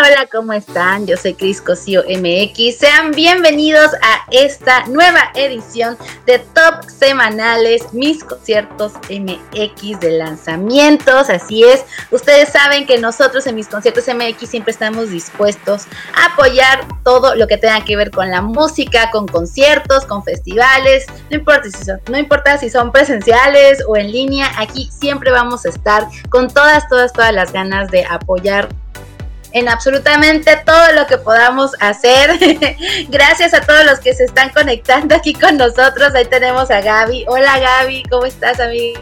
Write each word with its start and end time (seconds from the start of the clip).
Hola, 0.00 0.28
¿cómo 0.30 0.52
están? 0.52 1.08
Yo 1.08 1.16
soy 1.16 1.34
Cris 1.34 1.60
Cosío 1.60 2.04
MX. 2.04 2.78
Sean 2.78 3.10
bienvenidos 3.10 3.90
a 3.94 4.30
esta 4.30 4.86
nueva 4.86 5.32
edición 5.34 5.98
de 6.24 6.38
Top 6.38 6.88
Semanales, 6.88 7.92
mis 7.92 8.22
conciertos 8.22 8.92
MX 9.10 9.98
de 9.98 10.12
lanzamientos. 10.12 11.28
Así 11.30 11.64
es, 11.64 11.84
ustedes 12.12 12.50
saben 12.50 12.86
que 12.86 12.98
nosotros 12.98 13.44
en 13.48 13.56
mis 13.56 13.66
conciertos 13.66 14.04
MX 14.06 14.48
siempre 14.48 14.70
estamos 14.70 15.10
dispuestos 15.10 15.86
a 16.14 16.32
apoyar 16.32 16.86
todo 17.02 17.34
lo 17.34 17.48
que 17.48 17.56
tenga 17.56 17.84
que 17.84 17.96
ver 17.96 18.12
con 18.12 18.30
la 18.30 18.40
música, 18.40 19.10
con 19.10 19.26
conciertos, 19.26 20.04
con 20.04 20.22
festivales. 20.22 21.06
No 21.28 21.38
importa 21.38 21.64
si 21.64 21.84
son, 21.84 22.00
no 22.08 22.18
importa 22.18 22.56
si 22.56 22.70
son 22.70 22.92
presenciales 22.92 23.82
o 23.88 23.96
en 23.96 24.12
línea, 24.12 24.48
aquí 24.58 24.88
siempre 24.96 25.32
vamos 25.32 25.66
a 25.66 25.70
estar 25.70 26.06
con 26.30 26.46
todas, 26.46 26.88
todas, 26.88 27.12
todas 27.12 27.34
las 27.34 27.52
ganas 27.52 27.90
de 27.90 28.04
apoyar 28.04 28.68
en 29.58 29.68
absolutamente 29.68 30.56
todo 30.64 30.92
lo 30.92 31.06
que 31.06 31.18
podamos 31.18 31.72
hacer. 31.80 32.30
Gracias 33.08 33.52
a 33.54 33.60
todos 33.60 33.84
los 33.84 33.98
que 34.00 34.14
se 34.14 34.24
están 34.24 34.50
conectando 34.50 35.14
aquí 35.14 35.34
con 35.34 35.56
nosotros. 35.56 36.14
Ahí 36.14 36.26
tenemos 36.26 36.70
a 36.70 36.80
Gaby. 36.80 37.24
Hola 37.28 37.58
Gaby, 37.58 38.04
¿cómo 38.10 38.24
estás, 38.24 38.60
amiga? 38.60 39.00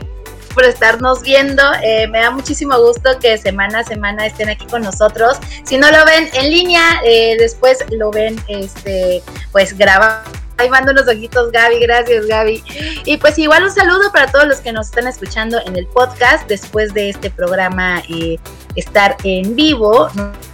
por 0.54 0.64
estarnos 0.64 1.20
viendo. 1.20 1.62
Eh, 1.82 2.08
me 2.08 2.20
da 2.20 2.30
muchísimo 2.30 2.80
gusto 2.80 3.18
que 3.20 3.36
semana 3.36 3.80
a 3.80 3.84
semana 3.84 4.24
estén 4.24 4.48
aquí 4.48 4.64
con 4.64 4.80
nosotros. 4.80 5.36
Si 5.64 5.76
no 5.76 5.90
lo 5.90 6.02
ven 6.06 6.30
en 6.32 6.50
línea, 6.50 7.02
eh, 7.04 7.36
después 7.38 7.84
lo 7.90 8.10
ven 8.10 8.42
este, 8.48 9.22
pues 9.52 9.76
grabado 9.76 10.22
Ahí 10.58 10.70
mando 10.70 10.92
unos 10.92 11.06
ojitos, 11.06 11.52
Gaby. 11.52 11.80
Gracias, 11.80 12.26
Gaby. 12.26 12.62
Y 13.04 13.18
pues 13.18 13.38
igual 13.38 13.64
un 13.64 13.70
saludo 13.70 14.10
para 14.10 14.32
todos 14.32 14.46
los 14.46 14.60
que 14.60 14.72
nos 14.72 14.86
están 14.86 15.06
escuchando 15.06 15.60
en 15.66 15.76
el 15.76 15.86
podcast 15.86 16.48
después 16.48 16.94
de 16.94 17.10
este 17.10 17.30
programa 17.30 18.02
eh, 18.08 18.38
estar 18.74 19.16
en 19.22 19.54
vivo. 19.54 20.08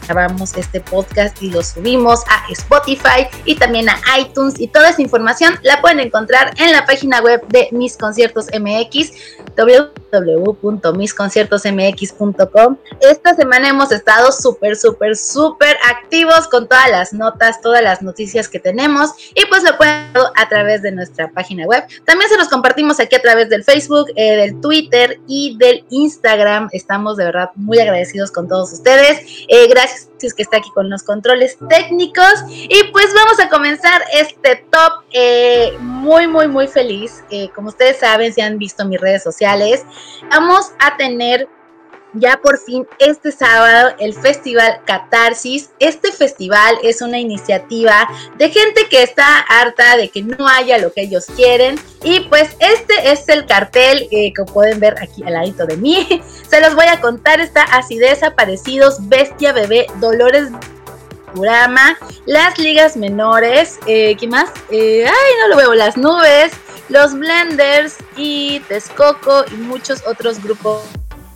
Grabamos 0.07 0.57
este 0.57 0.81
podcast 0.81 1.41
y 1.43 1.51
lo 1.51 1.63
subimos 1.63 2.21
a 2.29 2.51
Spotify 2.51 3.27
y 3.45 3.57
también 3.57 3.89
a 3.89 3.99
iTunes. 4.19 4.59
Y 4.59 4.69
toda 4.69 4.91
esa 4.91 5.03
información 5.03 5.55
la 5.63 5.81
pueden 5.81 6.01
encontrar 6.01 6.53
en 6.59 6.73
la 6.73 6.85
página 6.85 7.21
web 7.21 7.47
de 7.49 7.69
Mis 7.73 7.97
Conciertos 7.97 8.47
MX, 8.53 9.13
www.misconciertosmx.com. 10.13 12.77
Esta 13.01 13.35
semana 13.35 13.69
hemos 13.69 13.91
estado 13.93 14.33
súper, 14.33 14.77
súper, 14.77 15.17
súper 15.17 15.77
activos 15.89 16.49
con 16.49 16.69
todas 16.69 16.91
las 16.91 17.13
notas, 17.13 17.61
todas 17.61 17.83
las 17.83 18.01
noticias 18.03 18.49
que 18.49 18.61
tenemos. 18.61 19.11
Y 19.35 19.45
pues 19.47 19.63
lo 19.63 19.77
pueden 19.77 20.03
a 20.37 20.49
través 20.49 20.83
de 20.83 20.93
nuestra 20.93 21.31
página 21.31 21.67
web. 21.67 21.85
También 22.05 22.31
se 22.31 22.37
los 22.37 22.49
compartimos 22.49 23.01
aquí 23.01 23.17
a 23.17 23.23
través 23.23 23.49
del 23.49 23.65
Facebook, 23.65 24.09
eh, 24.17 24.37
del 24.37 24.61
Twitter 24.61 25.19
y 25.27 25.57
del 25.59 25.85
Instagram. 25.91 26.69
Estamos 26.73 27.17
de 27.17 27.25
verdad 27.25 27.51
muy 27.55 27.79
agradecidos 27.79 28.31
con 28.31 28.47
todos 28.49 28.73
ustedes. 28.73 29.45
Eh, 29.49 29.69
gracias 29.69 30.12
que 30.35 30.43
está 30.43 30.59
aquí 30.59 30.71
con 30.75 30.89
los 30.89 31.03
controles 31.03 31.59
técnicos. 31.69 32.45
Y 32.49 32.85
pues 32.93 33.13
vamos 33.15 33.41
a 33.41 33.49
comenzar 33.49 34.03
este 34.13 34.65
top 34.71 35.05
eh, 35.13 35.73
muy, 35.81 36.27
muy, 36.27 36.49
muy 36.49 36.69
feliz. 36.69 37.25
como 37.55 37.69
ustedes 37.69 37.99
saben, 37.99 38.33
si 38.33 38.41
han 38.41 38.59
visto 38.59 38.85
mis 38.85 39.01
redes 39.01 39.23
sociales, 39.23 39.85
vamos 40.31 40.73
a 40.79 40.97
tener 40.97 41.49
ya 42.15 42.39
por 42.43 42.59
fin 42.59 42.87
este 42.99 43.33
sábado 43.33 43.95
el 43.99 44.15
Festival 44.15 44.81
Catarsis. 44.85 45.71
Este 45.79 46.13
festival 46.13 46.79
es 46.83 47.03
una 47.03 47.19
iniciativa 47.19 48.09
de 48.39 48.51
gente 48.51 48.87
que 48.89 49.03
está 49.03 49.41
harta 49.41 49.97
de 49.97 50.09
que 50.09 50.23
no 50.23 50.47
haya 50.49 50.79
lo 50.79 50.93
que 50.93 51.03
ellos 51.03 51.27
quieren. 51.37 51.79
Y 52.03 52.21
pues 52.21 52.51
este 52.59 53.13
es 53.13 53.29
el 53.29 53.47
cartel 53.47 54.09
que 54.11 54.33
pueden 54.53 54.81
ver 54.81 54.97
aquí 55.01 55.23
al 55.25 55.35
ladito 55.35 55.67
de 55.67 55.77
mí. 55.77 56.23
Se 56.49 56.61
los 56.61 56.75
voy 56.75 56.87
a 56.87 57.01
contar. 57.01 57.41
Está 57.41 57.63
Acidez 57.63 58.23
Aparecidos, 58.23 59.09
Bestia 59.09 59.53
Bebé, 59.53 59.87
Dolores 60.01 60.49
Kurama, 61.35 61.99
las 62.27 62.59
ligas 62.59 62.97
menores, 62.97 63.79
eh, 63.87 64.17
¿qué 64.19 64.29
más? 64.29 64.51
Eh, 64.71 65.07
ay, 65.07 65.33
no 65.41 65.49
lo 65.49 65.57
veo, 65.57 65.75
las 65.75 65.97
nubes, 65.97 66.53
los 66.89 67.15
blenders 67.15 67.97
y 68.17 68.61
Texcoco 68.69 69.45
y 69.51 69.55
muchos 69.55 70.07
otros 70.07 70.43
grupos 70.43 70.83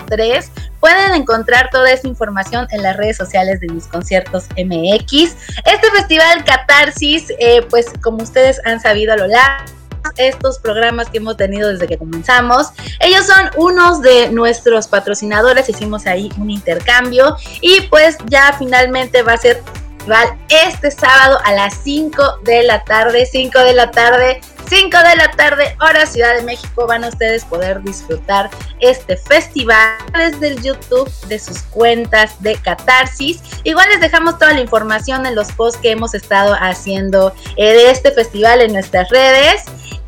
3. 0.07 0.51
Pueden 0.81 1.15
encontrar 1.15 1.71
toda 1.71 1.91
esta 1.91 2.09
información 2.09 2.67
en 2.71 2.83
las 2.83 2.97
redes 2.97 3.17
sociales 3.17 3.61
de 3.61 3.69
mis 3.69 3.87
conciertos 3.87 4.45
MX. 4.57 5.37
Este 5.65 5.91
festival 5.95 6.45
Catarsis, 6.45 7.33
eh, 7.39 7.63
pues 7.69 7.87
como 8.03 8.23
ustedes 8.23 8.61
han 8.65 8.81
sabido 8.81 9.13
a 9.13 9.17
lo 9.17 9.27
largo 9.27 9.77
estos 10.17 10.59
programas 10.59 11.11
que 11.11 11.19
hemos 11.19 11.37
tenido 11.37 11.69
desde 11.71 11.87
que 11.87 11.99
comenzamos. 11.99 12.69
Ellos 13.01 13.27
son 13.27 13.51
unos 13.57 14.03
de 14.03 14.31
nuestros 14.31 14.89
patrocinadores, 14.89 15.69
hicimos 15.69 16.07
ahí 16.07 16.31
un 16.39 16.51
intercambio 16.51 17.37
y 17.61 17.83
pues 17.83 18.17
ya 18.27 18.55
finalmente 18.59 19.23
va 19.23 19.33
a 19.33 19.39
ser 19.39 19.63
este 20.49 20.91
sábado 20.91 21.39
a 21.45 21.53
las 21.53 21.75
5 21.83 22.41
de 22.45 22.63
la 22.63 22.85
tarde, 22.85 23.27
5 23.27 23.59
de 23.61 23.73
la 23.75 23.91
tarde 23.91 24.41
5 24.69 24.99
de 24.99 25.17
la 25.17 25.31
tarde, 25.31 25.77
hora 25.81 26.07
Ciudad 26.07 26.35
de 26.35 26.43
México, 26.43 26.87
van 26.89 27.05
a 27.05 27.09
ustedes 27.09 27.45
poder 27.45 27.83
disfrutar 27.83 28.51
este 28.81 29.17
festival 29.17 29.97
desde 30.13 30.49
el 30.49 30.63
YouTube 30.63 31.09
de 31.29 31.39
sus 31.39 31.63
cuentas 31.63 32.43
de 32.43 32.57
Catarsis. 32.57 33.41
Igual 33.63 33.89
les 33.91 34.01
dejamos 34.01 34.39
toda 34.39 34.55
la 34.55 34.61
información 34.61 35.25
en 35.25 35.37
los 35.37 35.53
posts 35.53 35.81
que 35.81 35.93
hemos 35.93 36.15
estado 36.15 36.55
haciendo 36.59 37.33
eh, 37.57 37.75
de 37.75 37.91
este 37.91 38.11
festival 38.11 38.61
en 38.61 38.73
nuestras 38.73 39.09
redes. 39.11 39.65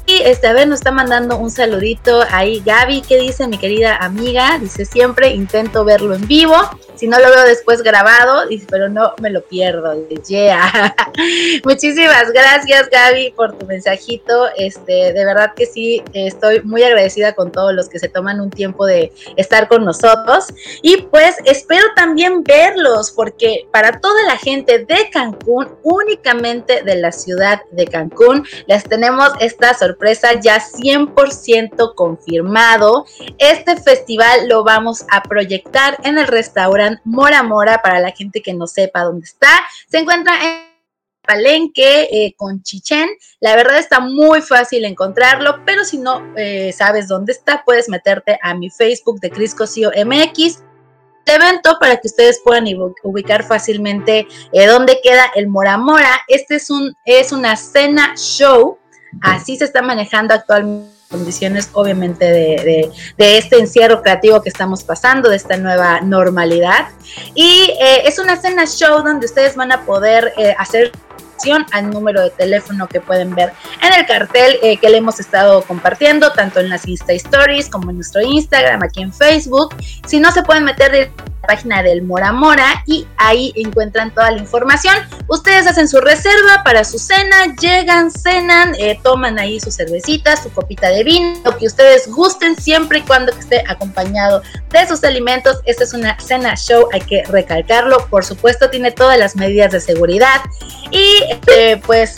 Y 0.06 0.22
esta 0.22 0.52
vez 0.52 0.66
nos 0.66 0.80
está 0.80 0.90
mandando 0.90 1.36
un 1.36 1.50
saludito 1.50 2.24
ahí 2.30 2.62
Gaby, 2.64 3.02
¿qué 3.02 3.18
dice 3.18 3.46
mi 3.46 3.58
querida 3.58 3.96
amiga? 3.96 4.58
Dice 4.58 4.86
siempre 4.86 5.28
intento 5.28 5.84
verlo 5.84 6.14
en 6.14 6.26
vivo 6.26 6.56
si 6.98 7.06
no 7.06 7.20
lo 7.20 7.30
veo 7.30 7.44
después 7.44 7.82
grabado, 7.82 8.48
pero 8.68 8.88
no 8.88 9.14
me 9.20 9.30
lo 9.30 9.40
pierdo. 9.42 9.94
Yeah. 10.26 10.96
Muchísimas 11.64 12.32
gracias, 12.32 12.90
Gaby, 12.90 13.34
por 13.36 13.56
tu 13.56 13.66
mensajito. 13.66 14.48
Este, 14.56 15.12
de 15.12 15.24
verdad 15.24 15.52
que 15.54 15.66
sí, 15.66 16.02
estoy 16.12 16.60
muy 16.62 16.82
agradecida 16.82 17.34
con 17.34 17.52
todos 17.52 17.72
los 17.72 17.88
que 17.88 18.00
se 18.00 18.08
toman 18.08 18.40
un 18.40 18.50
tiempo 18.50 18.84
de 18.84 19.12
estar 19.36 19.68
con 19.68 19.84
nosotros. 19.84 20.46
Y 20.82 21.02
pues 21.02 21.36
espero 21.44 21.86
también 21.94 22.42
verlos, 22.42 23.12
porque 23.12 23.68
para 23.70 24.00
toda 24.00 24.20
la 24.24 24.36
gente 24.36 24.84
de 24.84 25.08
Cancún, 25.12 25.68
únicamente 25.84 26.82
de 26.82 26.96
la 26.96 27.12
ciudad 27.12 27.60
de 27.70 27.86
Cancún, 27.86 28.44
les 28.66 28.82
tenemos 28.82 29.30
esta 29.38 29.72
sorpresa 29.72 30.40
ya 30.40 30.58
100% 30.58 31.94
confirmado. 31.94 33.06
Este 33.38 33.76
festival 33.76 34.48
lo 34.48 34.64
vamos 34.64 35.04
a 35.12 35.22
proyectar 35.22 35.96
en 36.02 36.18
el 36.18 36.26
restaurante 36.26 36.87
Mora 37.04 37.42
Mora, 37.42 37.80
para 37.82 38.00
la 38.00 38.12
gente 38.12 38.42
que 38.42 38.54
no 38.54 38.66
sepa 38.66 39.04
dónde 39.04 39.24
está. 39.24 39.48
Se 39.88 39.98
encuentra 39.98 40.34
en 40.42 40.68
Palenque 41.22 42.08
eh, 42.10 42.34
con 42.36 42.62
Chichen. 42.62 43.08
La 43.40 43.54
verdad 43.56 43.78
está 43.78 44.00
muy 44.00 44.40
fácil 44.40 44.84
encontrarlo, 44.84 45.64
pero 45.64 45.84
si 45.84 45.98
no 45.98 46.22
eh, 46.36 46.72
sabes 46.72 47.08
dónde 47.08 47.32
está, 47.32 47.62
puedes 47.64 47.88
meterte 47.88 48.38
a 48.42 48.54
mi 48.54 48.70
Facebook 48.70 49.20
de 49.20 49.30
Cris 49.30 49.54
Cosío 49.54 49.90
MX 49.90 50.62
evento 51.34 51.76
para 51.78 51.96
que 51.98 52.08
ustedes 52.08 52.40
puedan 52.42 52.64
ubicar 53.02 53.44
fácilmente 53.44 54.26
eh, 54.52 54.66
dónde 54.66 55.00
queda 55.02 55.30
el 55.34 55.48
Mora 55.48 55.76
Mora. 55.76 56.22
Este 56.26 56.56
es, 56.56 56.70
un, 56.70 56.94
es 57.04 57.32
una 57.32 57.56
cena 57.56 58.14
show, 58.16 58.78
así 59.20 59.56
se 59.56 59.64
está 59.64 59.82
manejando 59.82 60.34
actualmente 60.34 60.97
condiciones 61.08 61.70
obviamente 61.72 62.24
de, 62.24 62.90
este 63.16 63.58
encierro 63.58 64.02
creativo 64.02 64.42
que 64.42 64.48
estamos 64.48 64.84
pasando, 64.84 65.28
de 65.28 65.36
esta 65.36 65.56
nueva 65.56 66.00
normalidad. 66.00 66.88
Y 67.34 67.72
eh, 67.80 68.02
es 68.04 68.18
una 68.18 68.36
cena 68.36 68.66
show 68.66 69.02
donde 69.02 69.26
ustedes 69.26 69.56
van 69.56 69.72
a 69.72 69.84
poder 69.84 70.32
eh, 70.36 70.54
hacer 70.58 70.92
al 71.72 71.90
número 71.90 72.22
de 72.22 72.30
teléfono 72.30 72.88
que 72.88 73.00
pueden 73.00 73.34
ver 73.34 73.52
en 73.82 73.92
el 73.92 74.06
cartel 74.06 74.58
eh, 74.62 74.76
que 74.76 74.88
le 74.90 74.98
hemos 74.98 75.20
estado 75.20 75.62
compartiendo, 75.62 76.32
tanto 76.32 76.60
en 76.60 76.68
las 76.68 76.86
Insta 76.86 77.12
Stories 77.12 77.68
como 77.68 77.90
en 77.90 77.96
nuestro 77.96 78.20
Instagram, 78.20 78.82
aquí 78.82 79.02
en 79.02 79.12
Facebook. 79.12 79.74
Si 80.06 80.18
no 80.20 80.32
se 80.32 80.42
pueden 80.42 80.64
meter 80.64 81.12
página 81.48 81.82
del 81.82 82.02
Mora 82.02 82.30
Mora 82.30 82.84
y 82.84 83.08
ahí 83.16 83.54
encuentran 83.56 84.12
toda 84.12 84.30
la 84.30 84.38
información. 84.38 84.94
Ustedes 85.28 85.66
hacen 85.66 85.88
su 85.88 85.98
reserva 85.98 86.62
para 86.62 86.84
su 86.84 86.98
cena, 86.98 87.56
llegan, 87.58 88.10
cenan, 88.10 88.74
eh, 88.78 89.00
toman 89.02 89.38
ahí 89.38 89.58
su 89.58 89.72
cervecita, 89.72 90.36
su 90.36 90.52
copita 90.52 90.90
de 90.90 91.04
vino, 91.04 91.40
lo 91.46 91.56
que 91.56 91.66
ustedes 91.66 92.06
gusten 92.06 92.54
siempre 92.54 92.98
y 92.98 93.02
cuando 93.02 93.32
esté 93.32 93.64
acompañado 93.66 94.42
de 94.70 94.86
sus 94.86 95.02
alimentos. 95.04 95.60
Esta 95.64 95.84
es 95.84 95.94
una 95.94 96.20
cena 96.20 96.54
show, 96.54 96.86
hay 96.92 97.00
que 97.00 97.24
recalcarlo. 97.24 98.06
Por 98.10 98.26
supuesto, 98.26 98.68
tiene 98.68 98.92
todas 98.92 99.18
las 99.18 99.34
medidas 99.34 99.72
de 99.72 99.80
seguridad 99.80 100.42
y 100.90 101.22
eh, 101.46 101.80
pues 101.86 102.16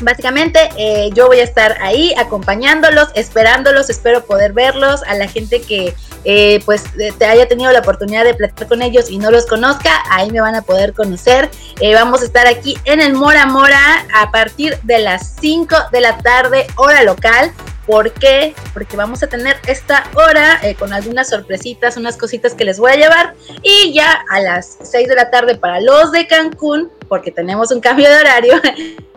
Básicamente 0.00 0.68
eh, 0.76 1.10
yo 1.14 1.26
voy 1.26 1.40
a 1.40 1.44
estar 1.44 1.76
ahí 1.80 2.12
acompañándolos, 2.16 3.08
esperándolos, 3.14 3.90
espero 3.90 4.24
poder 4.24 4.52
verlos, 4.52 5.02
a 5.04 5.14
la 5.14 5.28
gente 5.28 5.60
que 5.60 5.94
eh, 6.24 6.60
pues 6.64 6.84
te 7.18 7.26
haya 7.26 7.46
tenido 7.46 7.70
la 7.70 7.80
oportunidad 7.80 8.24
de 8.24 8.34
platicar 8.34 8.66
con 8.66 8.82
ellos 8.82 9.10
y 9.10 9.18
no 9.18 9.30
los 9.30 9.46
conozca, 9.46 10.02
ahí 10.10 10.30
me 10.30 10.40
van 10.40 10.54
a 10.54 10.62
poder 10.62 10.94
conocer. 10.94 11.50
Eh, 11.80 11.94
vamos 11.94 12.22
a 12.22 12.24
estar 12.24 12.46
aquí 12.46 12.78
en 12.84 13.00
el 13.00 13.12
Mora 13.12 13.46
Mora 13.46 14.06
a 14.14 14.30
partir 14.30 14.78
de 14.82 15.00
las 15.00 15.36
5 15.40 15.76
de 15.92 16.00
la 16.00 16.18
tarde, 16.18 16.66
hora 16.76 17.02
local. 17.02 17.52
¿Por 17.86 18.12
qué? 18.12 18.54
Porque 18.72 18.96
vamos 18.96 19.22
a 19.22 19.26
tener 19.26 19.56
esta 19.66 20.04
hora 20.14 20.58
eh, 20.62 20.74
con 20.74 20.94
algunas 20.94 21.28
sorpresitas, 21.28 21.98
unas 21.98 22.16
cositas 22.16 22.54
que 22.54 22.64
les 22.64 22.78
voy 22.78 22.92
a 22.92 22.96
llevar. 22.96 23.34
Y 23.62 23.92
ya 23.92 24.24
a 24.30 24.40
las 24.40 24.78
6 24.82 25.06
de 25.06 25.14
la 25.14 25.30
tarde 25.30 25.56
para 25.56 25.80
los 25.80 26.10
de 26.10 26.26
Cancún, 26.26 26.90
porque 27.08 27.30
tenemos 27.30 27.70
un 27.70 27.80
cambio 27.80 28.08
de 28.08 28.16
horario, 28.16 28.54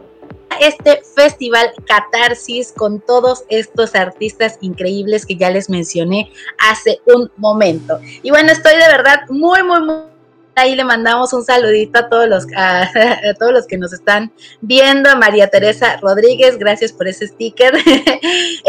este 0.60 1.02
festival 1.16 1.72
Catarsis 1.86 2.72
con 2.72 3.00
todos 3.00 3.44
estos 3.50 3.96
artistas 3.96 4.58
increíbles 4.62 5.26
que 5.26 5.36
ya 5.36 5.50
les 5.50 5.70
mencioné 5.70 6.32
hace 6.58 7.00
un 7.06 7.32
momento. 7.38 8.00
Y 8.24 8.30
bueno, 8.30 8.52
estoy 8.52 8.74
de 8.74 8.88
verdad 8.88 9.22
muy, 9.30 9.64
muy, 9.64 9.82
muy 9.82 9.96
ahí 10.56 10.76
le 10.76 10.84
mandamos 10.84 11.34
un 11.34 11.44
saludito 11.44 12.00
a 12.00 12.10
todos 12.10 12.28
los 12.28 12.46
a, 12.56 12.90
todos 13.40 13.54
los 13.54 13.68
que 13.68 13.78
nos 13.78 13.94
están 13.94 14.34
viendo, 14.62 15.16
María 15.16 15.50
Teresa 15.50 15.98
Rodríguez, 16.02 16.58
gracias 16.58 16.92
por 16.92 17.08
ese 17.08 17.28
sticker. 17.28 17.74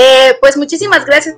Eh, 0.01 0.37
pues 0.41 0.57
muchísimas 0.57 1.05
gracias 1.05 1.37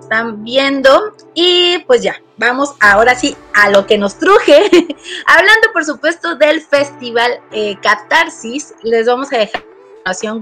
están 0.00 0.42
viendo 0.42 1.14
y 1.34 1.78
pues 1.86 2.02
ya, 2.02 2.22
vamos 2.38 2.74
ahora 2.80 3.14
sí 3.14 3.36
a 3.52 3.68
lo 3.68 3.86
que 3.86 3.98
nos 3.98 4.18
truje. 4.18 4.70
Hablando 5.26 5.68
por 5.72 5.84
supuesto 5.84 6.36
del 6.36 6.62
festival 6.62 7.40
eh, 7.52 7.76
Catarsis, 7.82 8.74
les 8.82 9.06
vamos 9.06 9.30
a 9.32 9.38
dejar 9.38 9.62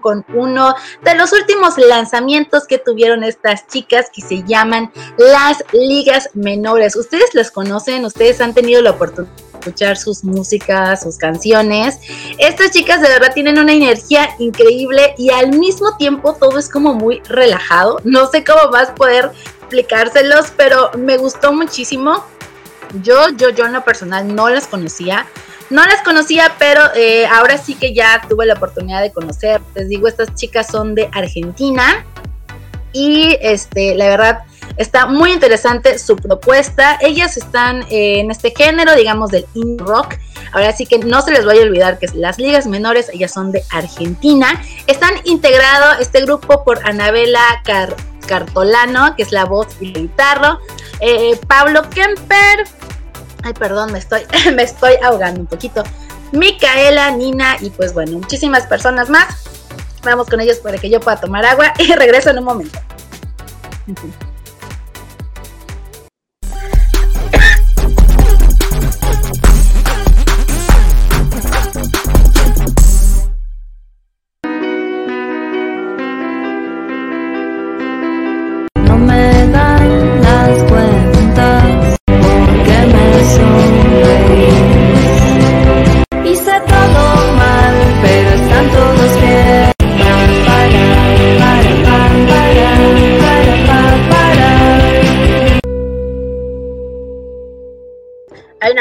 con 0.00 0.24
uno 0.34 0.74
de 1.02 1.14
los 1.16 1.32
últimos 1.32 1.76
lanzamientos 1.76 2.66
que 2.66 2.78
tuvieron 2.78 3.24
estas 3.24 3.66
chicas 3.66 4.06
que 4.14 4.22
se 4.22 4.42
llaman 4.44 4.92
las 5.18 5.64
ligas 5.72 6.30
menores. 6.34 6.94
Ustedes 6.94 7.34
las 7.34 7.50
conocen, 7.50 8.04
ustedes 8.04 8.40
han 8.40 8.54
tenido 8.54 8.80
la 8.80 8.90
oportunidad 8.90 9.32
de 9.34 9.58
escuchar 9.58 9.96
sus 9.96 10.22
músicas, 10.22 11.02
sus 11.02 11.16
canciones. 11.16 11.98
Estas 12.38 12.70
chicas 12.70 13.00
de 13.00 13.08
verdad 13.08 13.32
tienen 13.34 13.58
una 13.58 13.72
energía 13.72 14.28
increíble 14.38 15.14
y 15.18 15.30
al 15.30 15.50
mismo 15.50 15.96
tiempo 15.96 16.34
todo 16.34 16.58
es 16.58 16.68
como 16.68 16.94
muy 16.94 17.20
relajado. 17.28 18.00
No 18.04 18.30
sé 18.30 18.44
cómo 18.44 18.70
más 18.70 18.90
poder 18.90 19.32
explicárselos, 19.58 20.52
pero 20.56 20.92
me 20.96 21.16
gustó 21.16 21.52
muchísimo. 21.52 22.24
Yo, 23.02 23.30
yo, 23.30 23.50
yo 23.50 23.66
en 23.66 23.72
lo 23.72 23.84
personal 23.84 24.32
no 24.32 24.48
las 24.48 24.68
conocía. 24.68 25.26
No 25.70 25.84
las 25.84 26.02
conocía, 26.02 26.54
pero 26.58 26.82
eh, 26.94 27.26
ahora 27.26 27.58
sí 27.58 27.74
que 27.74 27.92
ya 27.92 28.22
tuve 28.28 28.46
la 28.46 28.54
oportunidad 28.54 29.02
de 29.02 29.12
conocer. 29.12 29.60
Les 29.74 29.88
digo, 29.88 30.06
estas 30.06 30.34
chicas 30.34 30.68
son 30.68 30.94
de 30.94 31.08
Argentina 31.12 32.04
y 32.92 33.36
este, 33.40 33.94
la 33.94 34.06
verdad 34.06 34.42
está 34.76 35.06
muy 35.06 35.32
interesante 35.32 35.98
su 35.98 36.16
propuesta. 36.16 36.98
Ellas 37.00 37.36
están 37.36 37.82
eh, 37.90 38.20
en 38.20 38.30
este 38.30 38.52
género, 38.56 38.94
digamos, 38.94 39.30
del 39.30 39.46
indie 39.54 39.84
rock. 39.84 40.14
Ahora 40.52 40.72
sí 40.72 40.86
que 40.86 40.98
no 40.98 41.20
se 41.22 41.32
les 41.32 41.44
vaya 41.44 41.62
a 41.62 41.64
olvidar 41.64 41.98
que 41.98 42.06
las 42.14 42.38
ligas 42.38 42.66
menores, 42.66 43.10
ellas 43.12 43.32
son 43.32 43.52
de 43.52 43.64
Argentina. 43.70 44.62
Están 44.86 45.14
integrado 45.24 45.98
este 46.00 46.22
grupo 46.22 46.64
por 46.64 46.78
Anabela 46.86 47.62
Cartolano, 48.26 49.16
que 49.16 49.22
es 49.24 49.32
la 49.32 49.44
voz 49.44 49.68
y 49.80 49.92
la 49.92 50.00
guitarra, 50.00 50.58
eh, 51.00 51.38
Pablo 51.46 51.82
Kemper, 51.90 52.66
Ay, 53.46 53.54
perdón, 53.54 53.92
me 53.92 54.00
estoy, 54.00 54.22
me 54.56 54.64
estoy 54.64 54.94
ahogando 55.04 55.40
un 55.40 55.46
poquito. 55.46 55.84
Micaela, 56.32 57.12
Nina 57.12 57.56
y 57.60 57.70
pues 57.70 57.94
bueno, 57.94 58.18
muchísimas 58.18 58.66
personas 58.66 59.08
más. 59.08 59.44
Vamos 60.02 60.26
con 60.28 60.40
ellos 60.40 60.58
para 60.58 60.78
que 60.78 60.90
yo 60.90 60.98
pueda 60.98 61.20
tomar 61.20 61.44
agua 61.44 61.72
y 61.78 61.92
regreso 61.94 62.30
en 62.30 62.38
un 62.38 62.44
momento. 62.44 62.78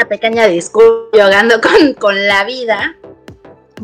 pequeña 0.06 0.46
disculpa 0.46 1.08
jugando 1.12 1.60
con, 1.60 1.94
con 1.94 2.26
la 2.26 2.44
vida. 2.44 2.96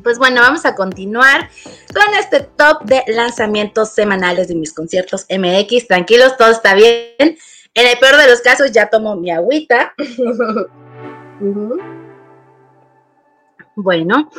Pues 0.02 0.18
bueno, 0.18 0.40
vamos 0.40 0.64
a 0.64 0.74
continuar 0.74 1.48
con 1.94 2.14
este 2.18 2.40
top 2.40 2.82
de 2.84 3.04
lanzamientos 3.08 3.90
semanales 3.90 4.48
de 4.48 4.54
mis 4.54 4.72
conciertos 4.72 5.26
MX. 5.28 5.86
Tranquilos, 5.86 6.36
todo 6.36 6.50
está 6.50 6.74
bien. 6.74 7.36
En 7.74 7.86
el 7.86 7.98
peor 7.98 8.16
de 8.16 8.28
los 8.28 8.40
casos 8.40 8.72
ya 8.72 8.88
tomo 8.88 9.16
mi 9.16 9.30
agüita. 9.30 9.94
Bueno, 13.74 14.30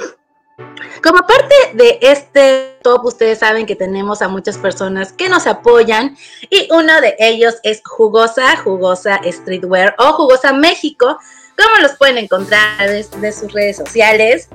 como 1.04 1.20
parte 1.26 1.56
de 1.74 1.98
este 2.02 2.78
top, 2.84 3.06
ustedes 3.06 3.40
saben 3.40 3.66
que 3.66 3.76
tenemos 3.76 4.22
a 4.22 4.28
muchas 4.28 4.58
personas 4.58 5.12
que 5.12 5.28
nos 5.28 5.48
apoyan 5.48 6.16
y 6.50 6.68
uno 6.72 7.02
de 7.02 7.16
ellos 7.18 7.56
es 7.64 7.82
Jugosa, 7.84 8.56
Jugosa 8.58 9.20
Streetwear 9.26 9.96
o 9.98 10.14
Jugosa 10.14 10.54
México, 10.54 11.18
¿Cómo 11.58 11.76
los 11.82 11.98
pueden 11.98 12.18
encontrar 12.18 12.90
desde 12.90 13.32
sus 13.32 13.54
redes 13.54 13.78
sociales? 13.78 14.50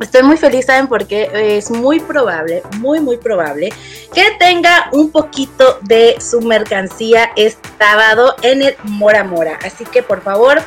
Estoy 0.00 0.22
muy 0.22 0.36
feliz, 0.36 0.66
¿saben? 0.66 0.88
Porque 0.88 1.30
es 1.32 1.70
muy 1.70 2.00
probable, 2.00 2.62
muy, 2.78 3.00
muy 3.00 3.16
probable 3.16 3.72
que 4.12 4.24
tenga 4.38 4.90
un 4.92 5.10
poquito 5.10 5.78
de 5.82 6.16
su 6.20 6.42
mercancía 6.42 7.30
este 7.34 7.68
sábado 7.78 8.36
en 8.42 8.62
el 8.62 8.76
Mora 8.84 9.24
Mora. 9.24 9.58
Así 9.64 9.84
que 9.84 10.02
por 10.02 10.22
favor, 10.22 10.62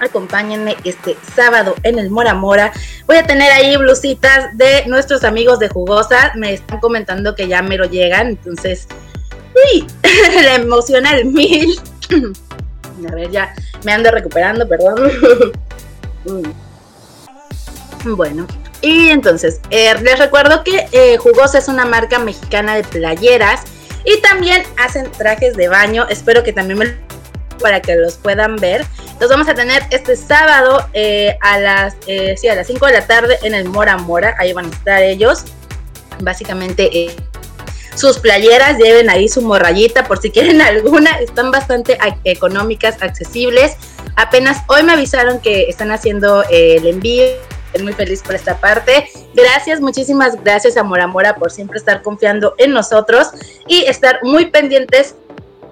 acompáñenme 0.00 0.76
este 0.84 1.16
sábado 1.34 1.74
en 1.82 1.98
el 1.98 2.10
Mora 2.10 2.34
Mora. 2.34 2.72
Voy 3.06 3.16
a 3.16 3.26
tener 3.26 3.50
ahí 3.52 3.76
blusitas 3.78 4.56
de 4.56 4.84
nuestros 4.86 5.24
amigos 5.24 5.58
de 5.58 5.68
Jugosa. 5.68 6.32
Me 6.36 6.52
están 6.52 6.78
comentando 6.80 7.34
que 7.34 7.48
ya 7.48 7.62
me 7.62 7.78
lo 7.78 7.86
llegan, 7.86 8.28
entonces, 8.28 8.86
uy, 9.72 9.86
la 10.42 10.56
emociona 10.56 11.16
el 11.16 11.24
mil. 11.24 11.80
A 13.06 13.14
ver, 13.14 13.30
ya 13.30 13.54
me 13.84 13.92
ando 13.92 14.10
recuperando, 14.10 14.68
perdón. 14.68 15.10
Bueno, 18.04 18.46
y 18.80 19.08
entonces, 19.08 19.60
eh, 19.70 19.94
les 20.00 20.18
recuerdo 20.18 20.62
que 20.62 20.88
eh, 20.92 21.16
Jugosa 21.16 21.58
es 21.58 21.68
una 21.68 21.84
marca 21.84 22.18
mexicana 22.18 22.76
de 22.76 22.84
playeras 22.84 23.62
y 24.04 24.20
también 24.20 24.62
hacen 24.76 25.10
trajes 25.12 25.56
de 25.56 25.68
baño. 25.68 26.06
Espero 26.08 26.42
que 26.44 26.52
también 26.52 26.78
me 26.78 27.08
para 27.60 27.82
que 27.82 27.96
los 27.96 28.14
puedan 28.16 28.54
ver. 28.56 28.86
Los 29.20 29.30
vamos 29.30 29.48
a 29.48 29.54
tener 29.54 29.82
este 29.90 30.14
sábado 30.14 30.86
eh, 30.92 31.36
a 31.40 31.58
las 31.58 31.96
sí, 32.36 32.46
a 32.48 32.54
las 32.54 32.68
5 32.68 32.86
de 32.86 32.92
la 32.92 33.06
tarde 33.06 33.36
en 33.42 33.52
el 33.52 33.68
Mora 33.68 33.96
Mora. 33.96 34.36
Ahí 34.38 34.52
van 34.52 34.66
a 34.66 34.68
estar 34.68 35.02
ellos. 35.02 35.44
Básicamente 36.20 37.08
sus 37.98 38.18
playeras, 38.18 38.78
lleven 38.78 39.10
ahí 39.10 39.28
su 39.28 39.42
morrayita 39.42 40.04
por 40.06 40.18
si 40.18 40.30
quieren 40.30 40.60
alguna, 40.62 41.18
están 41.18 41.50
bastante 41.50 41.98
económicas, 42.24 43.02
accesibles. 43.02 43.76
Apenas 44.16 44.62
hoy 44.68 44.82
me 44.84 44.92
avisaron 44.92 45.40
que 45.40 45.68
están 45.68 45.90
haciendo 45.90 46.42
eh, 46.44 46.76
el 46.76 46.86
envío. 46.86 47.24
Estoy 47.66 47.82
muy 47.82 47.92
feliz 47.92 48.22
por 48.22 48.34
esta 48.34 48.58
parte. 48.58 49.10
Gracias, 49.34 49.80
muchísimas 49.80 50.42
gracias 50.42 50.76
a 50.76 50.82
Mora 50.82 51.06
Mora 51.06 51.36
por 51.36 51.50
siempre 51.50 51.78
estar 51.78 52.02
confiando 52.02 52.54
en 52.58 52.72
nosotros 52.72 53.28
y 53.66 53.84
estar 53.84 54.20
muy 54.22 54.46
pendientes 54.46 55.16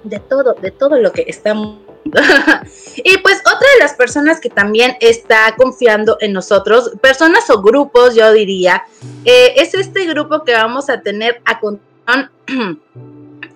de 0.03 0.19
todo, 0.19 0.53
de 0.53 0.71
todo 0.71 0.97
lo 0.97 1.11
que 1.11 1.25
estamos 1.27 1.79
y 2.95 3.17
pues 3.17 3.39
otra 3.39 3.67
de 3.73 3.79
las 3.81 3.93
personas 3.95 4.39
que 4.39 4.49
también 4.49 4.95
está 5.01 5.53
confiando 5.57 6.17
en 6.21 6.31
nosotros, 6.31 6.91
personas 7.01 7.49
o 7.49 7.61
grupos, 7.61 8.15
yo 8.15 8.31
diría, 8.31 8.83
eh, 9.25 9.55
es 9.57 9.73
este 9.73 10.05
grupo 10.05 10.45
que 10.45 10.53
vamos 10.53 10.89
a 10.89 11.01
tener 11.01 11.41
a 11.43 11.59
continuación 11.59 11.96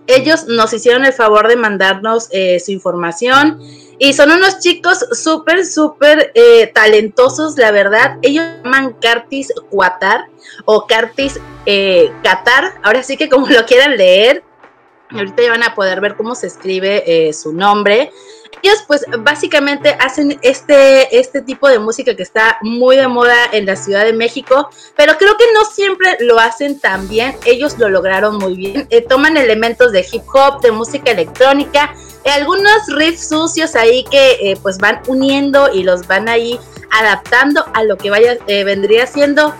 ellos 0.07 0.45
nos 0.47 0.73
hicieron 0.73 1.05
el 1.05 1.13
favor 1.13 1.47
de 1.47 1.55
mandarnos 1.55 2.27
eh, 2.31 2.59
su 2.59 2.71
información. 2.71 3.59
Y 3.97 4.13
son 4.13 4.31
unos 4.31 4.59
chicos 4.59 5.05
súper, 5.11 5.65
súper 5.65 6.31
eh, 6.33 6.71
talentosos, 6.73 7.57
la 7.57 7.71
verdad. 7.71 8.17
Ellos 8.21 8.43
llaman 8.63 8.93
Cartis 8.93 9.53
Qatar 9.71 10.25
o 10.65 10.87
Cartis 10.87 11.39
eh, 11.65 12.11
Qatar, 12.23 12.79
ahora 12.83 13.03
sí 13.03 13.15
que 13.15 13.29
como 13.29 13.47
lo 13.49 13.65
quieran 13.65 13.95
leer, 13.97 14.43
ahorita 15.11 15.43
ya 15.43 15.51
van 15.51 15.63
a 15.63 15.75
poder 15.75 16.01
ver 16.01 16.15
cómo 16.15 16.35
se 16.35 16.47
escribe 16.47 17.31
su 17.33 17.53
nombre 17.53 18.11
ellos 18.63 18.83
pues 18.87 19.05
básicamente 19.19 19.95
hacen 19.99 20.39
este, 20.41 21.17
este 21.17 21.41
tipo 21.41 21.67
de 21.67 21.79
música 21.79 22.15
que 22.15 22.23
está 22.23 22.57
muy 22.61 22.95
de 22.95 23.07
moda 23.07 23.35
en 23.51 23.65
la 23.65 23.75
Ciudad 23.75 24.05
de 24.05 24.13
México, 24.13 24.69
pero 24.95 25.17
creo 25.17 25.37
que 25.37 25.45
no 25.53 25.65
siempre 25.65 26.17
lo 26.19 26.39
hacen 26.39 26.79
tan 26.79 27.07
bien, 27.07 27.35
ellos 27.45 27.77
lo 27.77 27.89
lograron 27.89 28.37
muy 28.37 28.55
bien, 28.55 28.87
eh, 28.89 29.01
toman 29.01 29.37
elementos 29.37 29.91
de 29.91 30.05
hip 30.11 30.23
hop, 30.33 30.61
de 30.61 30.71
música 30.71 31.11
electrónica, 31.11 31.93
eh, 32.23 32.29
algunos 32.29 32.87
riffs 32.87 33.29
sucios 33.29 33.75
ahí 33.75 34.03
que 34.09 34.31
eh, 34.41 34.57
pues 34.61 34.77
van 34.77 35.01
uniendo 35.07 35.73
y 35.73 35.83
los 35.83 36.07
van 36.07 36.29
ahí 36.29 36.59
adaptando 36.91 37.65
a 37.73 37.83
lo 37.83 37.97
que 37.97 38.09
vaya 38.09 38.37
vendría 38.45 39.07
siendo 39.07 39.53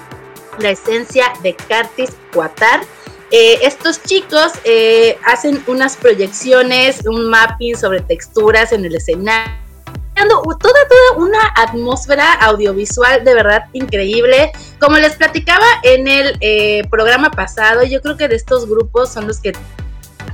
la 0.60 0.72
esencia 0.72 1.32
de 1.44 1.56
Curtis 1.56 2.12
Qatar 2.32 2.82
eh, 3.32 3.60
estos 3.64 4.04
chicos 4.04 4.52
eh, 4.64 5.18
hacen 5.26 5.64
unas 5.68 5.96
proyecciones, 5.98 7.06
un 7.06 7.30
mapping 7.30 7.76
sobre 7.76 8.02
texturas 8.02 8.72
en 8.72 8.86
el 8.86 8.96
escenario 8.96 9.62
toda, 10.26 10.60
toda 10.60 11.26
una 11.26 11.40
atmósfera 11.56 12.34
audiovisual 12.34 13.24
de 13.24 13.34
verdad 13.34 13.66
increíble. 13.74 14.52
Como 14.80 14.98
les 14.98 15.16
platicaba 15.16 15.66
en 15.84 16.08
el 16.08 16.38
eh, 16.42 16.84
programa 16.90 17.32
pasado, 17.32 17.84
yo 17.84 18.02
creo 18.02 18.18
que 18.18 18.28
de 18.28 18.36
estos 18.36 18.68
grupos 18.68 19.12
son 19.12 19.28
los 19.28 19.40
que 19.40 19.54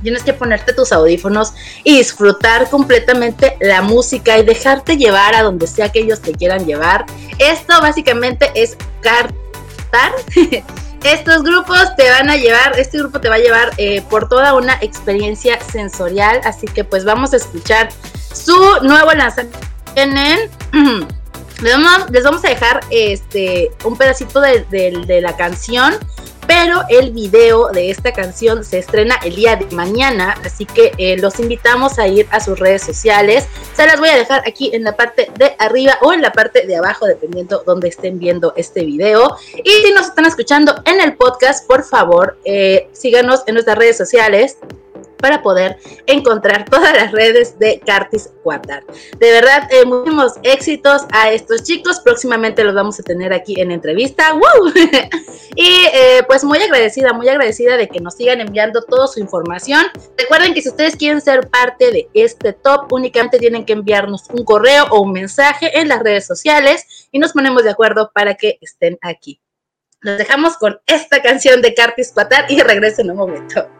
tienes 0.02 0.22
que 0.22 0.32
ponerte 0.32 0.72
tus 0.72 0.92
audífonos 0.92 1.54
y 1.82 1.96
disfrutar 1.98 2.70
completamente 2.70 3.56
la 3.60 3.82
música 3.82 4.38
y 4.38 4.44
dejarte 4.44 4.96
llevar 4.96 5.34
a 5.34 5.42
donde 5.42 5.66
sea 5.66 5.90
que 5.90 6.00
ellos 6.00 6.20
te 6.20 6.32
quieran 6.32 6.66
llevar. 6.66 7.04
Esto 7.38 7.80
básicamente 7.80 8.50
es 8.54 8.76
cartar. 9.00 10.12
Estos 11.04 11.42
grupos 11.42 11.94
te 11.96 12.10
van 12.10 12.28
a 12.28 12.36
llevar, 12.36 12.78
este 12.78 12.98
grupo 12.98 13.20
te 13.20 13.28
va 13.28 13.36
a 13.36 13.38
llevar 13.38 13.70
eh, 13.76 14.02
por 14.10 14.28
toda 14.28 14.54
una 14.54 14.78
experiencia 14.80 15.60
sensorial, 15.60 16.40
así 16.44 16.66
que 16.66 16.84
pues 16.84 17.04
vamos 17.04 17.32
a 17.32 17.36
escuchar 17.36 17.88
su 18.32 18.56
nuevo 18.82 19.12
lanzamiento. 19.12 19.58
Les 21.60 22.22
vamos, 22.24 22.44
a 22.44 22.48
dejar 22.48 22.80
este 22.90 23.72
un 23.84 23.96
pedacito 23.96 24.40
de 24.40 25.20
la 25.20 25.36
canción 25.36 25.98
pero 26.48 26.80
el 26.88 27.12
video 27.12 27.68
de 27.68 27.90
esta 27.90 28.10
canción 28.12 28.64
se 28.64 28.78
estrena 28.78 29.16
el 29.22 29.36
día 29.36 29.54
de 29.54 29.66
mañana, 29.76 30.34
así 30.46 30.64
que 30.64 30.92
eh, 30.96 31.18
los 31.18 31.38
invitamos 31.40 31.98
a 31.98 32.08
ir 32.08 32.26
a 32.30 32.40
sus 32.40 32.58
redes 32.58 32.82
sociales. 32.82 33.46
Se 33.76 33.86
las 33.86 34.00
voy 34.00 34.08
a 34.08 34.16
dejar 34.16 34.42
aquí 34.48 34.70
en 34.72 34.82
la 34.82 34.96
parte 34.96 35.30
de 35.36 35.54
arriba 35.58 35.98
o 36.00 36.14
en 36.14 36.22
la 36.22 36.32
parte 36.32 36.66
de 36.66 36.74
abajo, 36.74 37.06
dependiendo 37.06 37.62
donde 37.66 37.88
estén 37.88 38.18
viendo 38.18 38.54
este 38.56 38.82
video. 38.86 39.36
Y 39.62 39.70
si 39.70 39.92
nos 39.92 40.06
están 40.06 40.24
escuchando 40.24 40.74
en 40.86 41.02
el 41.02 41.16
podcast, 41.16 41.66
por 41.66 41.84
favor, 41.84 42.38
eh, 42.46 42.88
síganos 42.92 43.42
en 43.46 43.52
nuestras 43.52 43.76
redes 43.76 43.98
sociales 43.98 44.56
para 45.18 45.42
poder 45.42 45.78
encontrar 46.06 46.64
todas 46.68 46.94
las 46.94 47.12
redes 47.12 47.58
de 47.58 47.80
Cartis 47.84 48.30
Cuatar. 48.42 48.84
De 49.18 49.30
verdad, 49.30 49.68
eh, 49.70 49.84
muchísimos 49.84 50.34
éxitos 50.42 51.02
a 51.12 51.30
estos 51.30 51.62
chicos. 51.64 52.00
Próximamente 52.00 52.64
los 52.64 52.74
vamos 52.74 52.98
a 52.98 53.02
tener 53.02 53.32
aquí 53.32 53.60
en 53.60 53.70
entrevista. 53.70 54.32
y 55.56 55.68
eh, 55.92 56.22
pues 56.26 56.44
muy 56.44 56.58
agradecida, 56.58 57.12
muy 57.12 57.28
agradecida 57.28 57.76
de 57.76 57.88
que 57.88 58.00
nos 58.00 58.14
sigan 58.14 58.40
enviando 58.40 58.82
toda 58.82 59.06
su 59.06 59.20
información. 59.20 59.86
Recuerden 60.16 60.54
que 60.54 60.62
si 60.62 60.68
ustedes 60.68 60.96
quieren 60.96 61.20
ser 61.20 61.48
parte 61.48 61.90
de 61.90 62.08
este 62.14 62.52
top, 62.52 62.92
únicamente 62.92 63.38
tienen 63.38 63.64
que 63.64 63.72
enviarnos 63.72 64.28
un 64.30 64.44
correo 64.44 64.86
o 64.90 65.02
un 65.02 65.12
mensaje 65.12 65.78
en 65.78 65.88
las 65.88 66.00
redes 66.00 66.26
sociales 66.26 67.08
y 67.10 67.18
nos 67.18 67.32
ponemos 67.32 67.64
de 67.64 67.70
acuerdo 67.70 68.10
para 68.14 68.34
que 68.34 68.58
estén 68.60 68.98
aquí. 69.02 69.40
Nos 70.02 70.16
dejamos 70.16 70.56
con 70.56 70.80
esta 70.86 71.20
canción 71.22 71.60
de 71.60 71.74
Cartis 71.74 72.12
Cuatar 72.12 72.46
y 72.48 72.60
regreso 72.60 73.02
en 73.02 73.10
un 73.10 73.16
momento. 73.16 73.77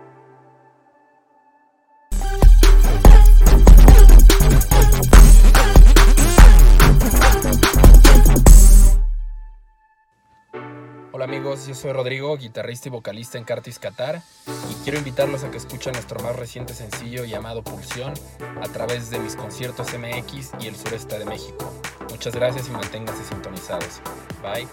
Amigos, 11.28 11.66
yo 11.66 11.74
soy 11.74 11.92
Rodrigo, 11.92 12.34
guitarrista 12.38 12.88
y 12.88 12.90
vocalista 12.90 13.36
en 13.36 13.44
Cartis 13.44 13.78
Qatar 13.78 14.22
y 14.46 14.74
quiero 14.82 14.96
invitarlos 14.96 15.44
a 15.44 15.50
que 15.50 15.58
escuchen 15.58 15.92
nuestro 15.92 16.18
más 16.22 16.34
reciente 16.34 16.72
sencillo 16.72 17.26
llamado 17.26 17.62
Pulsión 17.62 18.14
a 18.62 18.68
través 18.68 19.10
de 19.10 19.18
mis 19.18 19.36
conciertos 19.36 19.88
MX 19.92 20.52
y 20.58 20.68
el 20.68 20.76
sureste 20.76 21.18
de 21.18 21.26
México. 21.26 21.70
Muchas 22.08 22.34
gracias 22.34 22.68
y 22.68 22.70
manténganse 22.70 23.22
sintonizados. 23.24 24.00
Bye. 24.42 24.66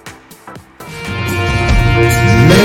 Me 2.48 2.56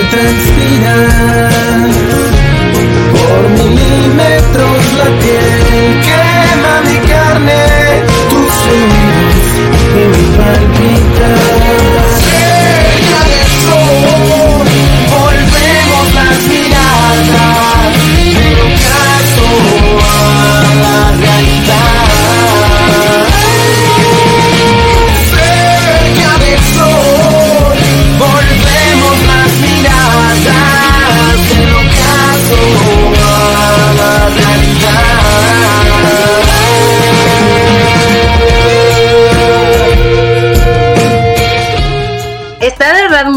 por 3.10 3.48
milímetros 3.50 4.92
la 4.98 5.06
piel, 5.18 6.00
quema 6.04 6.80
mi 6.82 6.96
carne. 7.08 7.90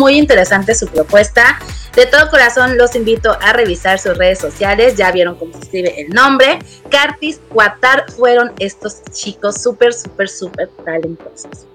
Muy 0.03 0.17
interesante 0.17 0.75
su 0.75 0.87
propuesta. 0.87 1.59
De 1.95 2.05
todo 2.05 2.29
corazón 2.29 2.77
los 2.77 2.95
invito 2.95 3.37
a 3.41 3.53
revisar 3.53 3.99
sus 3.99 4.17
redes 4.17 4.39
sociales. 4.39 4.95
Ya 4.95 5.11
vieron 5.11 5.35
cómo 5.35 5.53
escribe 5.73 6.01
el 6.01 6.09
nombre. 6.09 6.59
Cartis 6.89 7.41
Cuatar 7.49 8.11
fueron 8.11 8.51
estos 8.59 9.01
chicos 9.11 9.61
súper, 9.61 9.93
súper, 9.93 10.29
súper 10.29 10.69
talentosos. 10.85 11.65